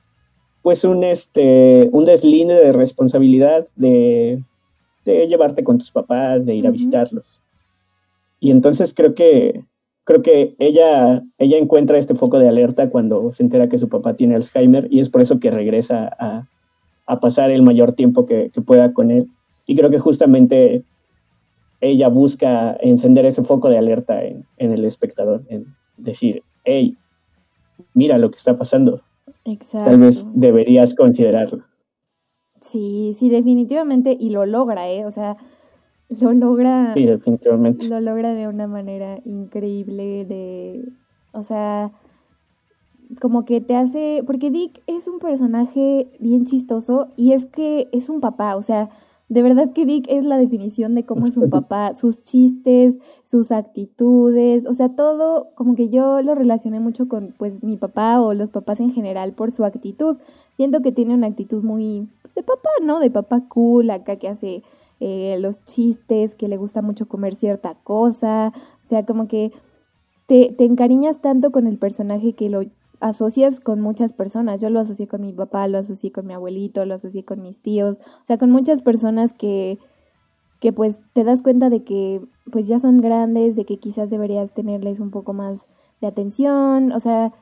[0.62, 4.42] pues un, este, un deslinde de responsabilidad de,
[5.04, 7.42] llevarte con tus papás, de ir a visitarlos.
[8.40, 9.62] Y entonces creo que
[10.04, 14.14] creo que ella, ella encuentra este foco de alerta cuando se entera que su papá
[14.14, 16.46] tiene Alzheimer y es por eso que regresa a,
[17.20, 19.28] pasar el mayor tiempo que, pueda con él.
[19.66, 20.84] Y creo que justamente
[21.80, 26.96] ella busca encender ese foco de alerta en, el espectador, en decir, hey,
[27.92, 29.00] mira lo que está pasando.
[29.44, 29.90] Exacto.
[29.90, 31.62] Tal vez deberías considerarlo.
[32.60, 35.04] Sí, sí, definitivamente, y lo logra, ¿eh?
[35.04, 35.36] O sea,
[36.08, 36.92] lo logra.
[36.94, 37.88] Sí, definitivamente.
[37.88, 40.84] Lo logra de una manera increíble de.
[41.32, 41.92] O sea.
[43.20, 48.08] como que te hace, porque Dick es un personaje bien chistoso y es que es
[48.08, 48.88] un papá, o sea,
[49.28, 53.52] de verdad que Dick es la definición de cómo es un papá, sus chistes, sus
[53.52, 58.34] actitudes, o sea, todo como que yo lo relacioné mucho con pues mi papá o
[58.34, 60.18] los papás en general por su actitud.
[60.52, 63.00] Siento que tiene una actitud muy pues, de papá, ¿no?
[63.00, 64.62] De papá cool, acá que hace
[65.00, 69.52] eh, los chistes, que le gusta mucho comer cierta cosa, o sea, como que
[70.26, 72.62] te, te encariñas tanto con el personaje que lo
[73.00, 74.60] asocias con muchas personas.
[74.60, 77.60] Yo lo asocié con mi papá, lo asocié con mi abuelito, lo asocié con mis
[77.60, 79.78] tíos, o sea, con muchas personas que,
[80.60, 84.54] que pues te das cuenta de que pues ya son grandes, de que quizás deberías
[84.54, 85.66] tenerles un poco más
[86.00, 87.32] de atención, o sea,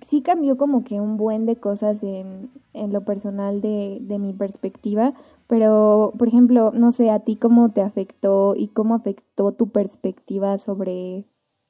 [0.00, 4.32] sí cambió como que un buen de cosas en, en lo personal de, de mi
[4.32, 5.14] perspectiva,
[5.48, 10.58] pero por ejemplo, no sé, a ti cómo te afectó y cómo afectó tu perspectiva
[10.58, 11.26] sobre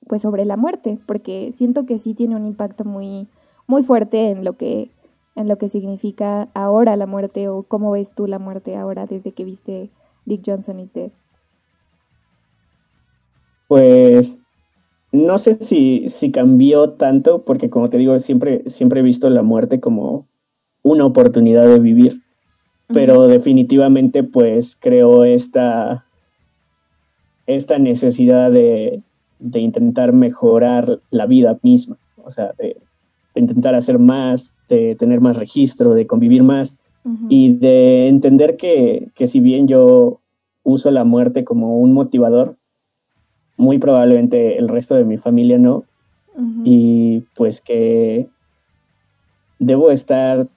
[0.06, 3.28] pues sobre la muerte, porque siento que sí tiene un impacto muy,
[3.66, 4.90] muy fuerte en lo que
[5.36, 9.32] en lo que significa ahora la muerte o cómo ves tú la muerte ahora desde
[9.32, 9.90] que viste
[10.26, 11.10] Dick Johnson is Dead.
[13.66, 14.38] Pues
[15.10, 19.42] no sé si, si cambió tanto, porque como te digo, siempre, siempre he visto la
[19.42, 20.28] muerte como
[20.82, 22.23] una oportunidad de vivir,
[22.88, 26.04] pero definitivamente pues creo esta,
[27.46, 29.02] esta necesidad de,
[29.38, 32.76] de intentar mejorar la vida misma, o sea, de,
[33.34, 36.78] intentar hacer más, de tener más registro, de convivir más
[37.28, 40.20] y de entender que, que, si bien yo
[40.62, 42.56] uso la muerte como un motivador,
[43.58, 45.84] muy probablemente el resto de mi familia no,
[46.64, 48.26] y pues que
[49.58, 50.48] debo estar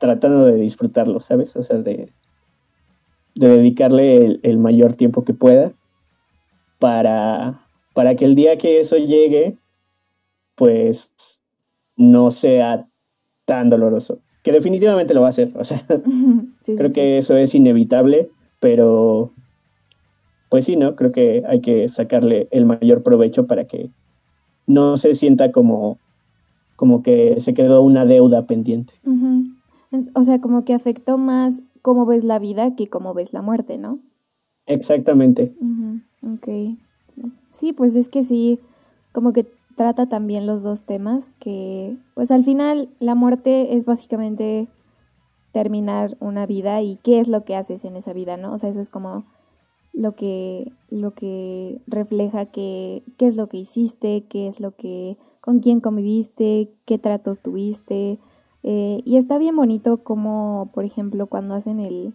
[0.00, 1.54] tratando de disfrutarlo, ¿sabes?
[1.54, 2.08] O sea, de,
[3.36, 5.72] de dedicarle el mayor tiempo que pueda
[6.80, 7.60] para
[7.94, 9.58] para que el día que eso llegue,
[10.54, 11.42] pues
[11.96, 12.88] no sea
[13.44, 14.20] tan doloroso.
[14.42, 15.84] Que definitivamente lo va a ser, o sea,
[16.64, 19.32] creo que eso es inevitable, pero
[20.48, 20.96] pues sí, ¿no?
[20.96, 23.90] Creo que hay que sacarle el mayor provecho para que
[24.66, 25.98] no se sienta como,
[26.76, 28.94] como que se quedó una deuda pendiente.
[30.14, 33.78] O sea, como que afectó más cómo ves la vida que cómo ves la muerte,
[33.78, 33.98] ¿no?
[34.66, 35.54] Exactamente.
[36.22, 36.48] Ok.
[37.50, 38.60] Sí, pues es que sí,
[39.12, 44.68] como que trata también los dos temas, que pues al final la muerte es básicamente
[45.52, 48.52] terminar una vida y qué es lo que haces en esa vida, ¿no?
[48.52, 49.24] O sea, eso es como
[49.92, 55.16] lo que, lo que refleja que, qué es lo que hiciste, qué es lo que,
[55.40, 58.18] con quién conviviste, qué tratos tuviste.
[58.62, 62.14] Eh, y está bien bonito como, por ejemplo, cuando hacen el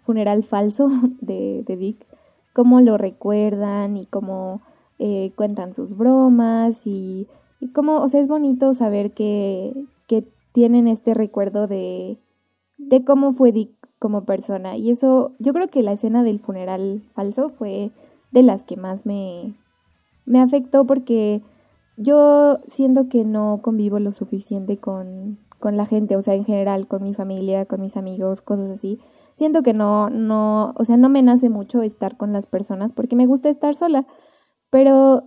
[0.00, 0.88] funeral falso
[1.20, 2.06] de, de Dick,
[2.52, 4.60] cómo lo recuerdan y cómo
[4.98, 7.28] eh, cuentan sus bromas y,
[7.60, 9.72] y, cómo, o sea, es bonito saber que,
[10.06, 12.18] que tienen este recuerdo de,
[12.78, 14.76] de cómo fue Dick como persona.
[14.76, 17.90] Y eso, yo creo que la escena del funeral falso fue
[18.32, 19.54] de las que más me,
[20.24, 21.42] me afectó porque
[21.96, 26.86] yo siento que no convivo lo suficiente con, con la gente, o sea, en general,
[26.86, 29.00] con mi familia, con mis amigos, cosas así
[29.34, 33.16] siento que no, no, o sea, no me nace mucho estar con las personas porque
[33.16, 34.06] me gusta estar sola,
[34.70, 35.24] pero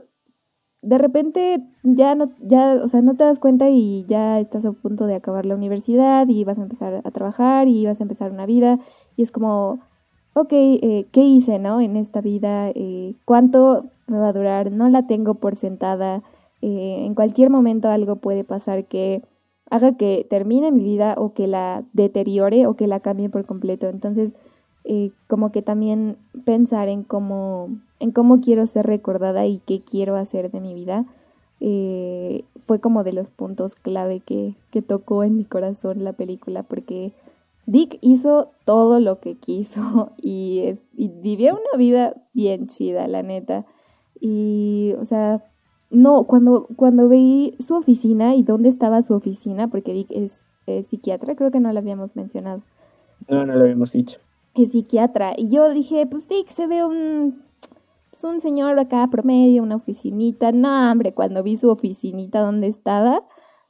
[0.82, 4.72] de repente ya no, ya, o sea, no te das cuenta y ya estás a
[4.74, 8.32] punto de acabar la universidad y vas a empezar a trabajar y vas a empezar
[8.32, 8.80] una vida
[9.16, 9.80] y es como,
[10.34, 11.82] ok, eh, ¿qué hice, no?
[11.82, 14.72] En esta vida, eh, ¿cuánto me va a durar?
[14.72, 16.22] No la tengo por sentada,
[16.62, 19.24] eh, en cualquier momento algo puede pasar que
[19.76, 23.88] haga que termine mi vida o que la deteriore o que la cambie por completo.
[23.88, 24.36] Entonces,
[24.84, 30.16] eh, como que también pensar en cómo, en cómo quiero ser recordada y qué quiero
[30.16, 31.06] hacer de mi vida,
[31.60, 36.64] eh, fue como de los puntos clave que, que tocó en mi corazón la película,
[36.64, 37.14] porque
[37.66, 43.24] Dick hizo todo lo que quiso y, es, y vivió una vida bien chida, la
[43.24, 43.66] neta.
[44.20, 45.44] Y, o sea,
[45.96, 50.56] no, cuando, cuando vi su oficina y dónde estaba su oficina, porque Dick es,
[50.88, 52.64] psiquiatra, creo que no lo habíamos mencionado.
[53.28, 54.20] No, no lo habíamos dicho.
[54.54, 55.34] Es psiquiatra.
[55.38, 57.36] Y yo dije, pues Dick se ve un,
[58.10, 60.52] pues, un señor acá promedio, una oficinita.
[60.52, 63.22] No, hombre, cuando vi su oficinita donde estaba,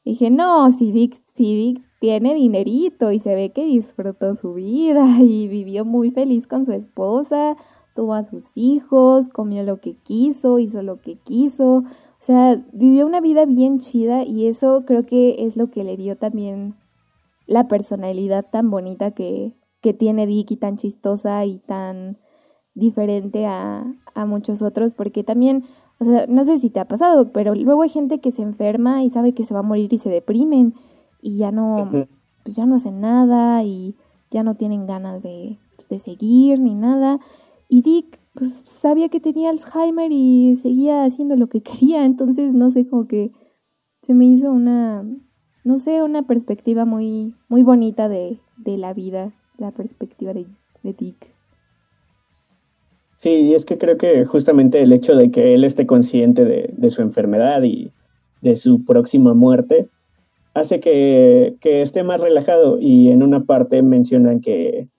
[0.04, 5.06] dije, no, si Dick, si Dick tiene dinerito y se ve que disfrutó su vida
[5.22, 7.56] y vivió muy feliz con su esposa
[7.96, 11.84] tuvo a sus hijos, comió lo que quiso, hizo lo que quiso, o
[12.20, 16.18] sea, vivió una vida bien chida y eso creo que es lo que le dio
[16.18, 16.76] también
[17.48, 22.20] la personalidad tan bonita que, que tiene Vicky, tan chistosa y tan
[22.74, 25.64] diferente a, a muchos otros, porque también,
[26.00, 29.04] O sea, no sé si te ha pasado, pero luego hay gente que se enferma
[29.04, 30.74] y sabe que se va a morir y se deprimen
[31.22, 31.90] y ya no,
[32.44, 33.96] pues ya no hacen nada y
[34.30, 37.20] ya no tienen ganas de, pues, de seguir ni nada.
[37.68, 42.70] Y Dick, pues sabía que tenía Alzheimer y seguía haciendo lo que quería, entonces no
[42.70, 43.32] sé, como que
[44.02, 45.04] se me hizo una,
[45.64, 50.46] no sé, una perspectiva muy, muy bonita de, de la vida, la perspectiva de,
[50.84, 51.36] de Dick.
[53.14, 56.74] Sí, y es que creo que justamente el hecho de que él esté consciente de,
[56.78, 57.92] de su enfermedad y
[58.42, 59.90] de su próxima muerte
[60.54, 64.90] hace que, que, esté más relajado y en una parte mencionan que,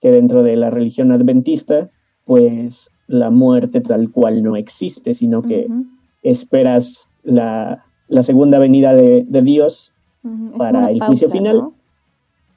[0.00, 1.90] que dentro de la religión adventista,
[2.24, 5.86] pues la muerte tal cual no existe, sino que uh -huh.
[6.22, 10.58] esperas la, la, segunda venida de, de Dios uh -huh.
[10.58, 11.56] para el pausa, juicio final.
[11.58, 11.74] ¿no?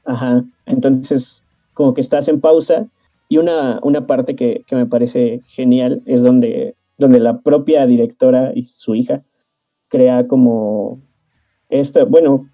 [0.06, 2.88] Ajá, entonces como que estás en pausa
[3.30, 8.52] y una, una parte que, que, me parece genial es donde, donde la propia directora
[8.54, 9.24] y su hija
[9.88, 11.00] crea como
[11.70, 12.48] esta, bueno,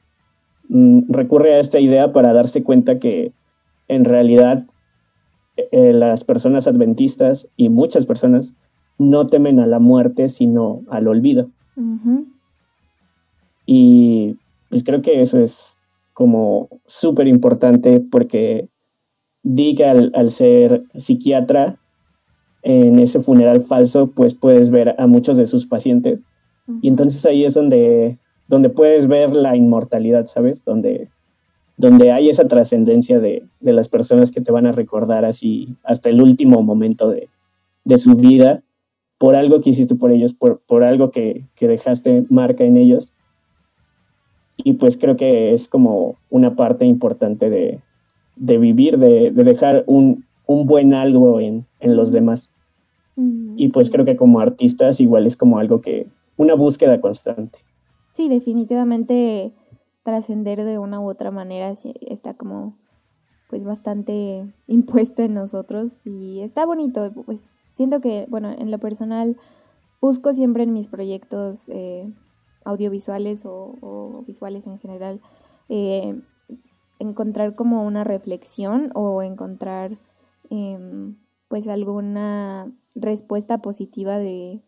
[0.69, 3.33] mm, recurre a esta idea para darse cuenta que
[3.87, 4.65] en realidad
[5.71, 8.53] eh, las personas adventistas y muchas personas
[8.97, 11.49] no temen a la muerte, sino al olvido.
[11.75, 12.25] Uh -huh.
[13.65, 14.35] Y
[14.69, 15.77] pues creo que eso es
[16.13, 18.67] como súper importante porque
[19.43, 21.77] Dick al, al, ser psiquiatra
[22.63, 26.19] en ese funeral falso, pues puedes ver a muchos de sus pacientes.
[26.67, 26.79] Uh -huh.
[26.81, 30.63] Y entonces ahí es donde, donde puedes ver la inmortalidad, ¿sabes?
[30.65, 31.07] Donde,
[31.79, 36.09] donde hay esa trascendencia de, de, las personas que te van a recordar así hasta
[36.09, 37.29] el último momento de,
[37.85, 38.61] de su vida,
[39.17, 43.13] por algo que hiciste por ellos, por, por algo que, que dejaste marca en ellos.
[44.57, 47.79] Y pues creo que es como una parte importante de,
[48.35, 52.51] de vivir, de, de dejar un, un, buen algo en, en los demás.
[53.15, 53.93] Mm, y pues sí.
[53.93, 57.59] creo que como artistas igual es como algo que, una búsqueda constante.
[58.11, 59.53] Sí, definitivamente
[60.03, 61.71] trascender de una u otra manera
[62.01, 62.77] está como
[63.49, 69.37] pues bastante impuesto en nosotros y está bonito, pues siento que, bueno, en lo personal
[70.01, 72.13] busco siempre en mis proyectos eh,
[72.63, 75.21] audiovisuales o, visuales en general
[75.69, 76.21] eh,
[76.99, 79.97] encontrar como una reflexión o encontrar
[80.49, 81.13] eh,
[81.47, 84.61] pues alguna respuesta positiva de,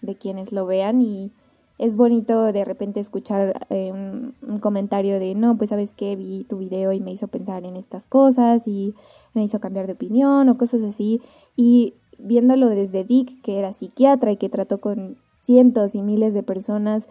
[0.00, 1.32] de, quienes lo vean y
[1.78, 6.44] es bonito de repente escuchar eh, un, un, comentario de no, pues sabes que vi
[6.44, 8.94] tu video y me hizo pensar en estas cosas y
[9.32, 11.20] me hizo cambiar de opinión o cosas así.
[11.54, 16.42] Y viéndolo desde Dick que era psiquiatra y que trató con cientos y miles de
[16.42, 17.08] personas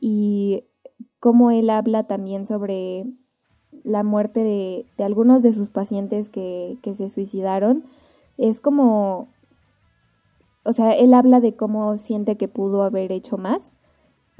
[0.00, 0.64] y
[1.20, 3.06] cómo él habla también sobre
[3.84, 7.84] la muerte de, de algunos de sus pacientes que, que, se suicidaron,
[8.36, 9.28] es como,
[10.64, 13.76] o sea, él habla de cómo siente que pudo haber hecho más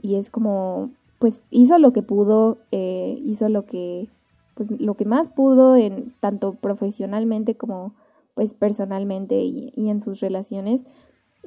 [0.00, 4.08] y es como, pues hizo lo que pudo, eh, hizo lo que,
[4.54, 7.92] pues lo que más pudo en tanto profesionalmente como
[8.34, 10.86] pues personalmente y, en sus relaciones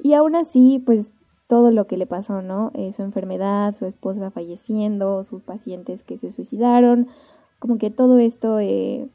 [0.02, 1.14] y aún así pues
[1.48, 2.70] todo lo que le pasó, ¿no?
[2.74, 7.08] Eh, su enfermedad, su esposa falleciendo, sus pacientes que se suicidaron,
[7.58, 9.08] como que todo esto, eh,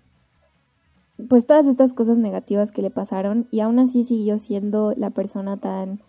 [1.29, 5.57] pues todas estas cosas negativas que le pasaron y aún así siguió siendo la persona
[5.57, 5.99] tan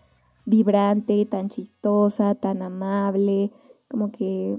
[0.49, 3.51] vibrante, tan chistosa, tan amable,
[3.87, 4.57] como que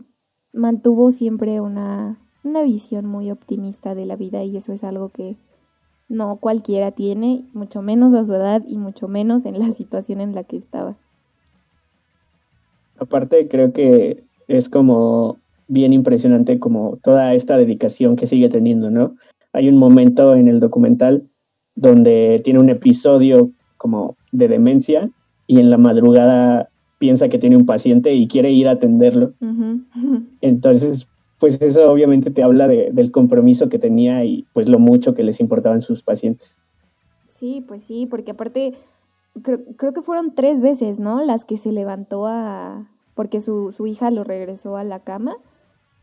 [0.52, 5.36] mantuvo siempre una, una visión muy optimista de la vida y eso es algo que
[6.08, 10.34] no cualquiera tiene, mucho menos a su edad y mucho menos en la situación en
[10.34, 10.96] la que estaba.
[12.98, 19.16] Aparte creo que es como bien impresionante como toda esta dedicación que sigue teniendo, ¿no?
[19.52, 21.28] Hay un momento en el documental
[21.74, 25.10] donde tiene un episodio como de demencia
[25.50, 29.32] y en la madrugada piensa que tiene un paciente y quiere ir a atenderlo.
[29.40, 30.28] Uh -huh.
[30.42, 31.08] Entonces,
[31.40, 35.24] pues eso obviamente te habla de, del compromiso que tenía y pues lo mucho que
[35.24, 36.60] les importaban sus pacientes.
[37.26, 38.74] Sí, pues sí, porque aparte
[39.42, 41.20] creo, creo que fueron tres veces, ¿no?
[41.24, 42.88] Las que se levantó a...
[43.16, 45.34] porque su, su hija lo regresó a la cama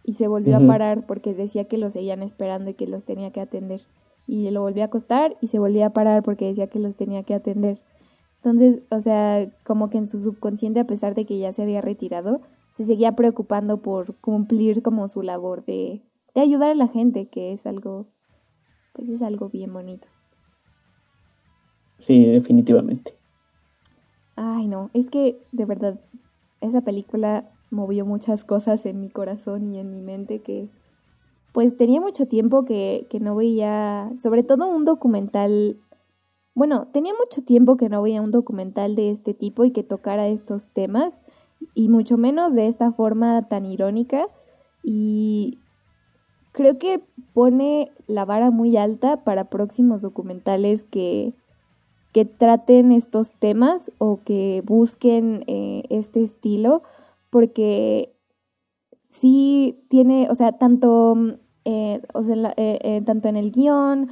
[0.04, 0.66] y se volvió uh -huh.
[0.66, 3.80] a parar porque decía que los seguían esperando y que los tenía que atender.
[4.28, 7.24] Y lo volvió a acostar y se volvía a parar porque decía que los tenía
[7.24, 7.80] que atender.
[8.38, 11.82] Entonces, o sea, como que en su subconsciente, a pesar de que ya se había
[11.82, 16.04] retirado, se seguía preocupando por cumplir como su labor de,
[16.36, 18.08] de ayudar a la gente, que es algo,
[18.94, 20.08] pues es algo bien bonito.
[21.98, 23.14] Sí, definitivamente.
[24.36, 26.00] Ay, no, es que de verdad,
[26.62, 30.70] esa película movió muchas cosas en mi corazón y en mi mente que
[31.54, 35.80] pues tenía mucho tiempo que, que no veía, sobre todo un documental
[36.58, 40.28] bueno, tenía mucho tiempo que no veía un documental de este tipo y que tocara
[40.28, 41.22] estos temas,
[41.76, 44.26] y mucho menos de esta forma tan irónica.
[44.82, 45.60] Y
[46.54, 47.04] creo que
[47.36, 51.36] pone la vara muy alta para próximos documentales que,
[52.12, 56.82] que traten estos temas o que busquen eh, este estilo,
[57.30, 58.16] porque
[59.10, 61.16] sí tiene, o sea, tanto,
[61.66, 64.10] eh, o sea, eh, tanto en el guion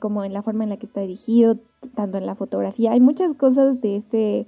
[0.00, 1.58] como en la forma en la que está dirigido,
[1.94, 2.92] tanto en la fotografía.
[2.92, 4.46] Hay muchas cosas de este,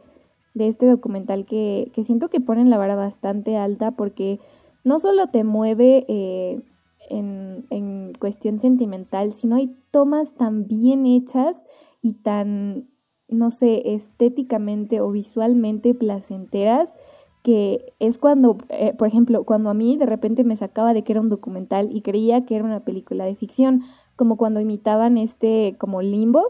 [0.54, 4.40] de este documental que, que siento que ponen la vara bastante alta porque
[4.84, 6.62] no solo te mueve eh,
[7.10, 11.66] en, en, cuestión sentimental, sino hay tomas tan bien hechas
[12.02, 12.90] y tan,
[13.28, 16.96] no sé, estéticamente o visualmente placenteras
[17.42, 21.12] que es cuando, eh, por ejemplo, cuando a mí de repente me sacaba de que
[21.12, 23.84] era un documental y creía que era una película de ficción,
[24.16, 26.42] como cuando imitaban este como limbo,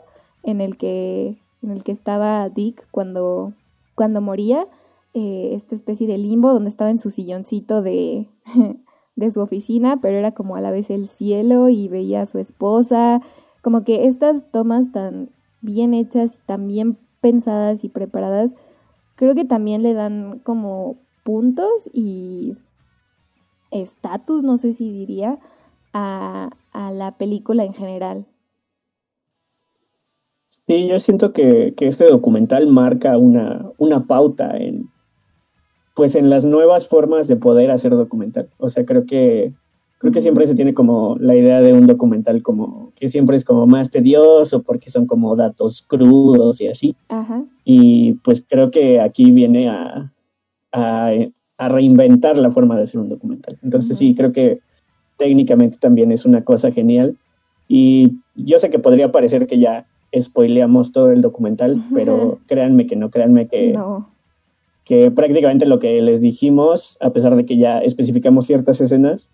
[0.48, 3.52] en el que, en el que estaba Dick cuando,
[3.94, 4.64] cuando moría,
[5.12, 8.28] eh, esta especie de limbo donde estaba en su silloncito de,
[9.16, 12.38] de su oficina, pero era como a la vez el cielo y veía a su
[12.38, 13.20] esposa,
[13.62, 15.30] como que estas tomas tan
[15.60, 18.54] bien hechas tan bien pensadas y preparadas,
[19.16, 22.56] creo que también le dan como puntos y
[23.70, 25.40] estatus, no sé si diría,
[25.92, 28.26] a, a la película en general.
[30.66, 34.90] Sí, yo siento que, este documental marca una, una pauta en,
[35.94, 38.48] pues en las nuevas formas de poder hacer documental.
[38.58, 39.52] O sea, creo que
[39.98, 43.44] creo que siempre se tiene como la idea de un documental como que siempre es
[43.44, 46.96] como más tedioso porque son como datos crudos y así.
[47.64, 50.12] Y pues creo que aquí viene a,
[50.72, 53.58] a, reinventar la forma de hacer un documental.
[53.62, 54.60] Entonces sí, creo que
[55.16, 57.16] técnicamente también es una cosa genial.
[57.66, 59.86] Y yo sé que podría parecer que ya
[60.18, 63.78] spoileamos todo el documental, pero créanme que no, créanme que,
[64.84, 69.30] que prácticamente lo que les dijimos, a pesar de que ya especificamos ciertas escenas,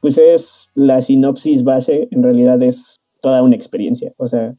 [0.00, 4.54] pues es la sinopsis base, en realidad es toda una experiencia, o sea,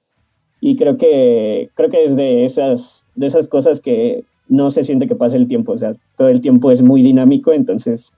[0.62, 5.08] y creo que creo que es de esas de esas cosas que no se siente
[5.08, 8.14] que pase el tiempo, o sea, todo el tiempo es muy dinámico, entonces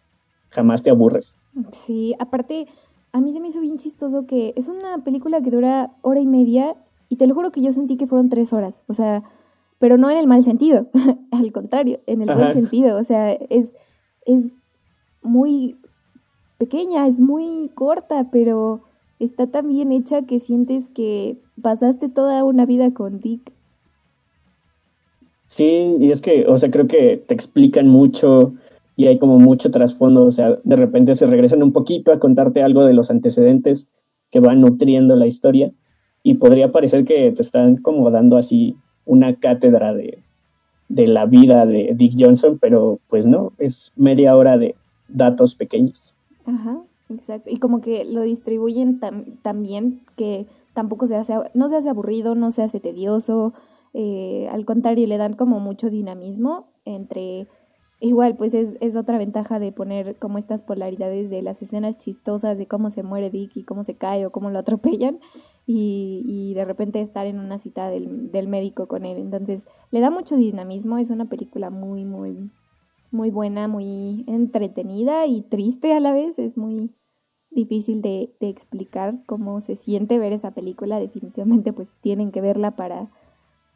[0.49, 1.37] jamás te aburres.
[1.71, 2.67] Sí, aparte
[3.13, 6.27] a mí se me hizo bien chistoso que es una película que dura hora y
[6.27, 6.75] media
[7.09, 9.23] y te lo juro que yo sentí que fueron tres horas, o sea,
[9.79, 10.87] pero no en el mal sentido,
[11.31, 13.75] al contrario, en el buen sentido, o sea, es,
[14.25, 14.51] es
[15.21, 15.77] muy
[16.57, 18.81] pequeña, es muy corta, pero
[19.19, 23.53] está tan bien hecha que sientes que pasaste toda una vida con Dick.
[25.45, 28.53] Sí, y es que, o sea, creo que te explican mucho
[28.97, 32.63] y hay como mucho trasfondo, o sea, de repente se regresan un poquito a contarte
[32.63, 33.89] algo de los antecedentes
[34.29, 35.71] que van nutriendo la historia
[36.28, 38.75] y podría parecer que te están como dando así
[39.05, 40.21] una cátedra de,
[40.89, 44.75] la vida de Dick Johnson, pero pues no, es media hora de
[45.07, 46.15] datos pequeños.
[46.45, 47.49] Ajá, exacto.
[47.49, 52.36] Y como que lo distribuyen tan bien que tampoco se hace, no se hace aburrido,
[52.36, 53.53] no se hace tedioso,
[53.93, 57.47] eh, al contrario, le dan como mucho dinamismo entre
[57.99, 62.59] Igual, pues es, es, otra ventaja de poner como estas polaridades de las escenas chistosas
[62.59, 65.19] de cómo se muere Dick y cómo se cae o cómo lo atropellan
[65.65, 69.17] y, y de repente estar en una cita del, del, médico con él.
[69.17, 72.51] Entonces, le da mucho dinamismo, es una película muy, muy,
[73.09, 76.37] muy buena, muy entretenida y triste a la vez.
[76.37, 76.93] Es muy
[77.49, 80.99] difícil de, de explicar cómo se siente ver esa película.
[80.99, 83.09] Definitivamente, pues tienen que verla para,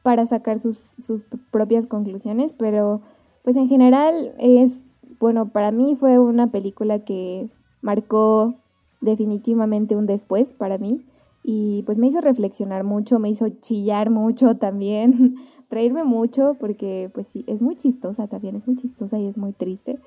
[0.03, 3.01] para sacar sus, sus propias conclusiones, pero
[3.43, 7.49] pues en general es, bueno, para mí fue una película que
[7.81, 8.55] marcó
[9.01, 11.05] definitivamente un después para mí
[11.43, 15.37] y pues me hizo reflexionar mucho, me hizo chillar mucho también,
[15.71, 19.53] reírme mucho porque pues sí, es muy chistosa también, es muy chistosa y es muy
[19.53, 19.99] triste.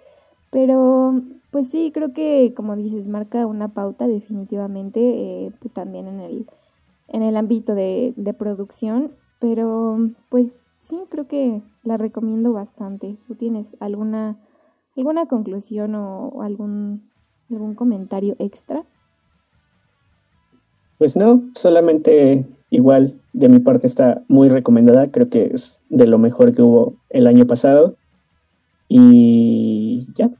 [0.51, 1.21] Pero
[1.51, 6.47] pues sí, creo que como dices, marca una pauta definitivamente, eh, pues también en el,
[7.09, 9.11] en el ámbito de, de producción.
[9.41, 13.17] Pero pues sí, creo que la recomiendo bastante.
[13.27, 14.39] ¿Tú tienes alguna,
[14.97, 17.11] alguna conclusión o, algún,
[17.51, 18.85] algún comentario extra?
[20.99, 26.19] Pues no, solamente igual de mi parte está muy recomendada, creo que es de lo
[26.19, 27.97] mejor que hubo el año pasado.
[28.89, 30.31] Y ya,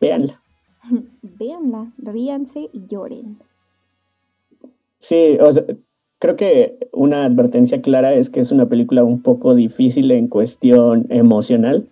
[0.00, 0.42] véanla.
[1.22, 3.38] véanla, ríanse y lloren.
[4.98, 5.64] Sí, o sea,
[6.18, 11.06] creo que una advertencia clara es que es una película un poco difícil en cuestión
[11.10, 11.88] emocional.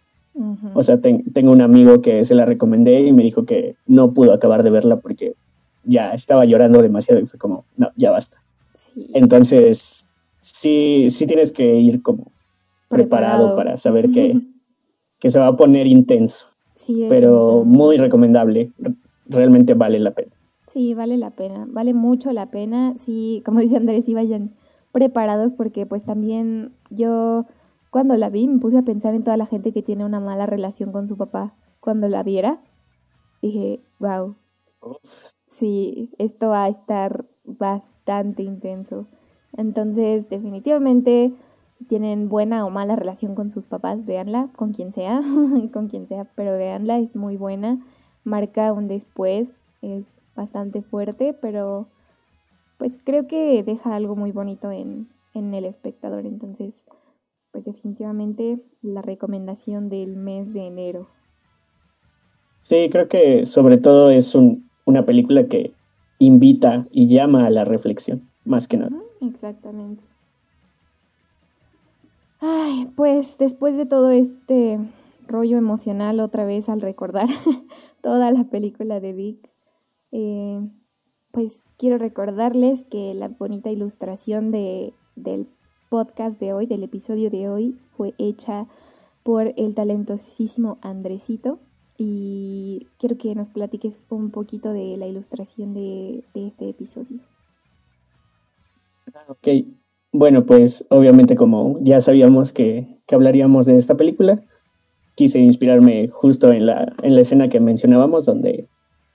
[0.74, 4.32] O sea, tengo un amigo que se la recomendé y me dijo que no pudo
[4.32, 5.34] acabar de verla porque
[5.84, 8.38] ya estaba llorando demasiado y fue como, no, ya basta.
[9.12, 10.08] Entonces,
[10.40, 12.32] sí, sí tienes que ir como
[12.88, 14.40] preparado, para saber que,
[15.20, 16.46] que, se va a poner intenso.
[16.74, 18.72] Sí, pero muy recomendable,
[19.26, 20.32] realmente vale la pena.
[20.74, 22.94] Sí, vale la pena, vale mucho la pena.
[22.96, 24.56] Sí, como dice Andrés, sí vayan
[24.90, 27.46] preparados porque pues también yo
[27.90, 30.46] cuando la vi me puse a pensar en toda la gente que tiene una mala
[30.46, 31.54] relación con su papá.
[31.78, 32.60] Cuando la viera,
[33.40, 34.34] dije, wow.
[35.46, 39.06] Sí, esto va a estar bastante intenso.
[39.56, 41.34] Entonces, definitivamente,
[41.78, 45.20] si tienen buena o mala relación con sus papás, véanla, con quien sea,
[45.72, 47.78] con quien sea, pero véanla, es muy buena.
[48.24, 51.88] Marca un después, es bastante fuerte, pero
[52.78, 56.26] pues creo que deja algo muy bonito en, en el espectador.
[56.26, 56.86] Entonces,
[57.52, 61.08] pues definitivamente la recomendación del mes de enero.
[62.56, 65.72] Sí, creo que sobre todo es un, una película que
[66.18, 68.96] invita y llama a la reflexión, más que nada.
[69.20, 70.04] Exactamente.
[72.40, 74.78] Ay, pues después de todo este
[75.26, 77.28] rollo emocional otra vez al recordar
[78.02, 79.50] toda la película de Vic,
[80.14, 80.70] eh,
[81.32, 85.48] pues quiero recordarles que la bonita ilustración de, del
[85.90, 88.68] podcast de hoy, del episodio de hoy, fue hecha
[89.24, 91.58] por el talentosísimo Andresito.
[91.98, 97.18] Y quiero que nos platiques un poquito de la ilustración de, de este episodio.
[99.28, 99.48] Ok,
[100.12, 104.44] bueno, pues obviamente como ya sabíamos que, que, hablaríamos de esta película,
[105.16, 108.68] quise inspirarme justo en la, en la escena que mencionábamos, donde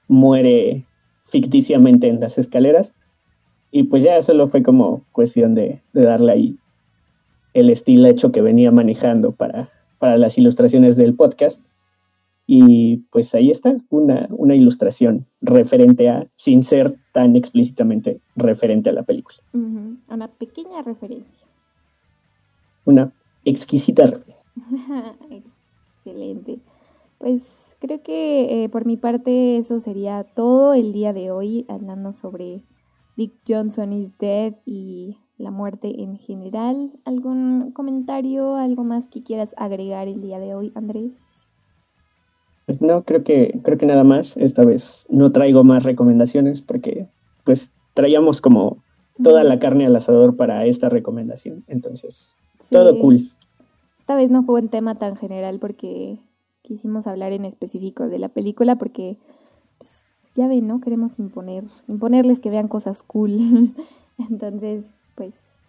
[0.10, 0.86] muere
[1.30, 2.96] ficticiamente en las escaleras.
[3.72, 6.58] Y pues ya solo fue como cuestión de, de darle ahí
[7.54, 9.70] el estilo hecho que venía manejando para,
[10.00, 11.66] para las ilustraciones del podcast.
[12.48, 18.94] Y pues ahí está, una, una ilustración referente a, sin ser tan explícitamente referente a
[18.94, 19.38] la película.
[19.54, 21.48] Una pequeña referencia.
[22.86, 23.14] Una
[23.46, 24.36] exquisita referencia.
[25.96, 26.60] Excelente.
[27.20, 32.14] Pues creo que eh, por mi parte eso sería todo el día de hoy, hablando
[32.14, 32.64] sobre
[33.18, 36.94] Dick Johnson is Dead y la muerte en general.
[37.04, 41.52] ¿Algún comentario, algo más que quieras agregar el día de hoy, Andrés?
[42.66, 44.38] Pues no, creo que, creo que nada más.
[44.38, 47.10] Esta vez no traigo más recomendaciones porque
[47.44, 48.78] pues traíamos como
[49.22, 51.66] toda la carne al asador para esta recomendación.
[51.68, 52.38] Entonces,
[52.72, 53.30] todo cool.
[53.98, 56.20] Esta vez no fue un tema tan general porque
[56.70, 59.18] quisimos hablar en específico de la película porque
[59.78, 60.80] pues, ya ven, ¿no?
[60.80, 63.38] Queremos imponer, imponerles que vean cosas cool.
[64.30, 65.60] Entonces, pues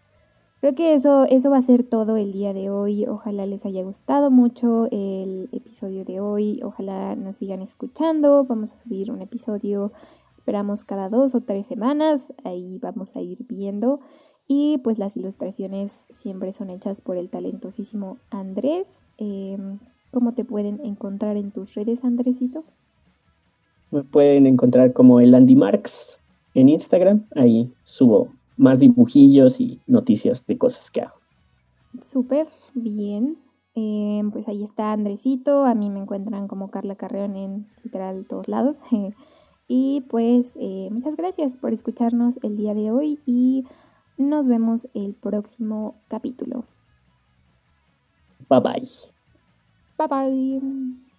[0.61, 3.07] Creo que eso, eso va a ser todo el día de hoy.
[3.07, 6.61] Ojalá les haya gustado mucho el episodio de hoy.
[6.63, 8.45] Ojalá nos sigan escuchando.
[8.45, 9.91] Vamos a subir un episodio,
[10.35, 12.35] esperamos cada dos o tres semanas.
[12.45, 14.01] Ahí vamos a ir viendo.
[14.47, 19.09] Y pues las ilustraciones siempre son hechas por el talentosísimo Andrés.
[19.17, 19.79] Em,
[20.13, 22.65] ¿Cómo te pueden encontrar en tus redes, Andresito?
[23.91, 26.21] Me pueden encontrar como el Andy Marx
[26.55, 27.27] en Instagram.
[27.37, 31.15] Ahí subo más dibujillos y noticias de cosas que hago.
[32.01, 33.39] Súper bien.
[33.75, 35.65] Em, pues ahí está Andresito.
[35.65, 38.83] A mí me encuentran como Carla Carreón en literal todos lados.
[39.69, 43.65] y pues eh, muchas gracias por escucharnos el día de hoy y
[44.19, 46.65] nos vemos el próximo capítulo.
[48.49, 49.20] Bye bye.
[50.01, 51.10] Bye bye.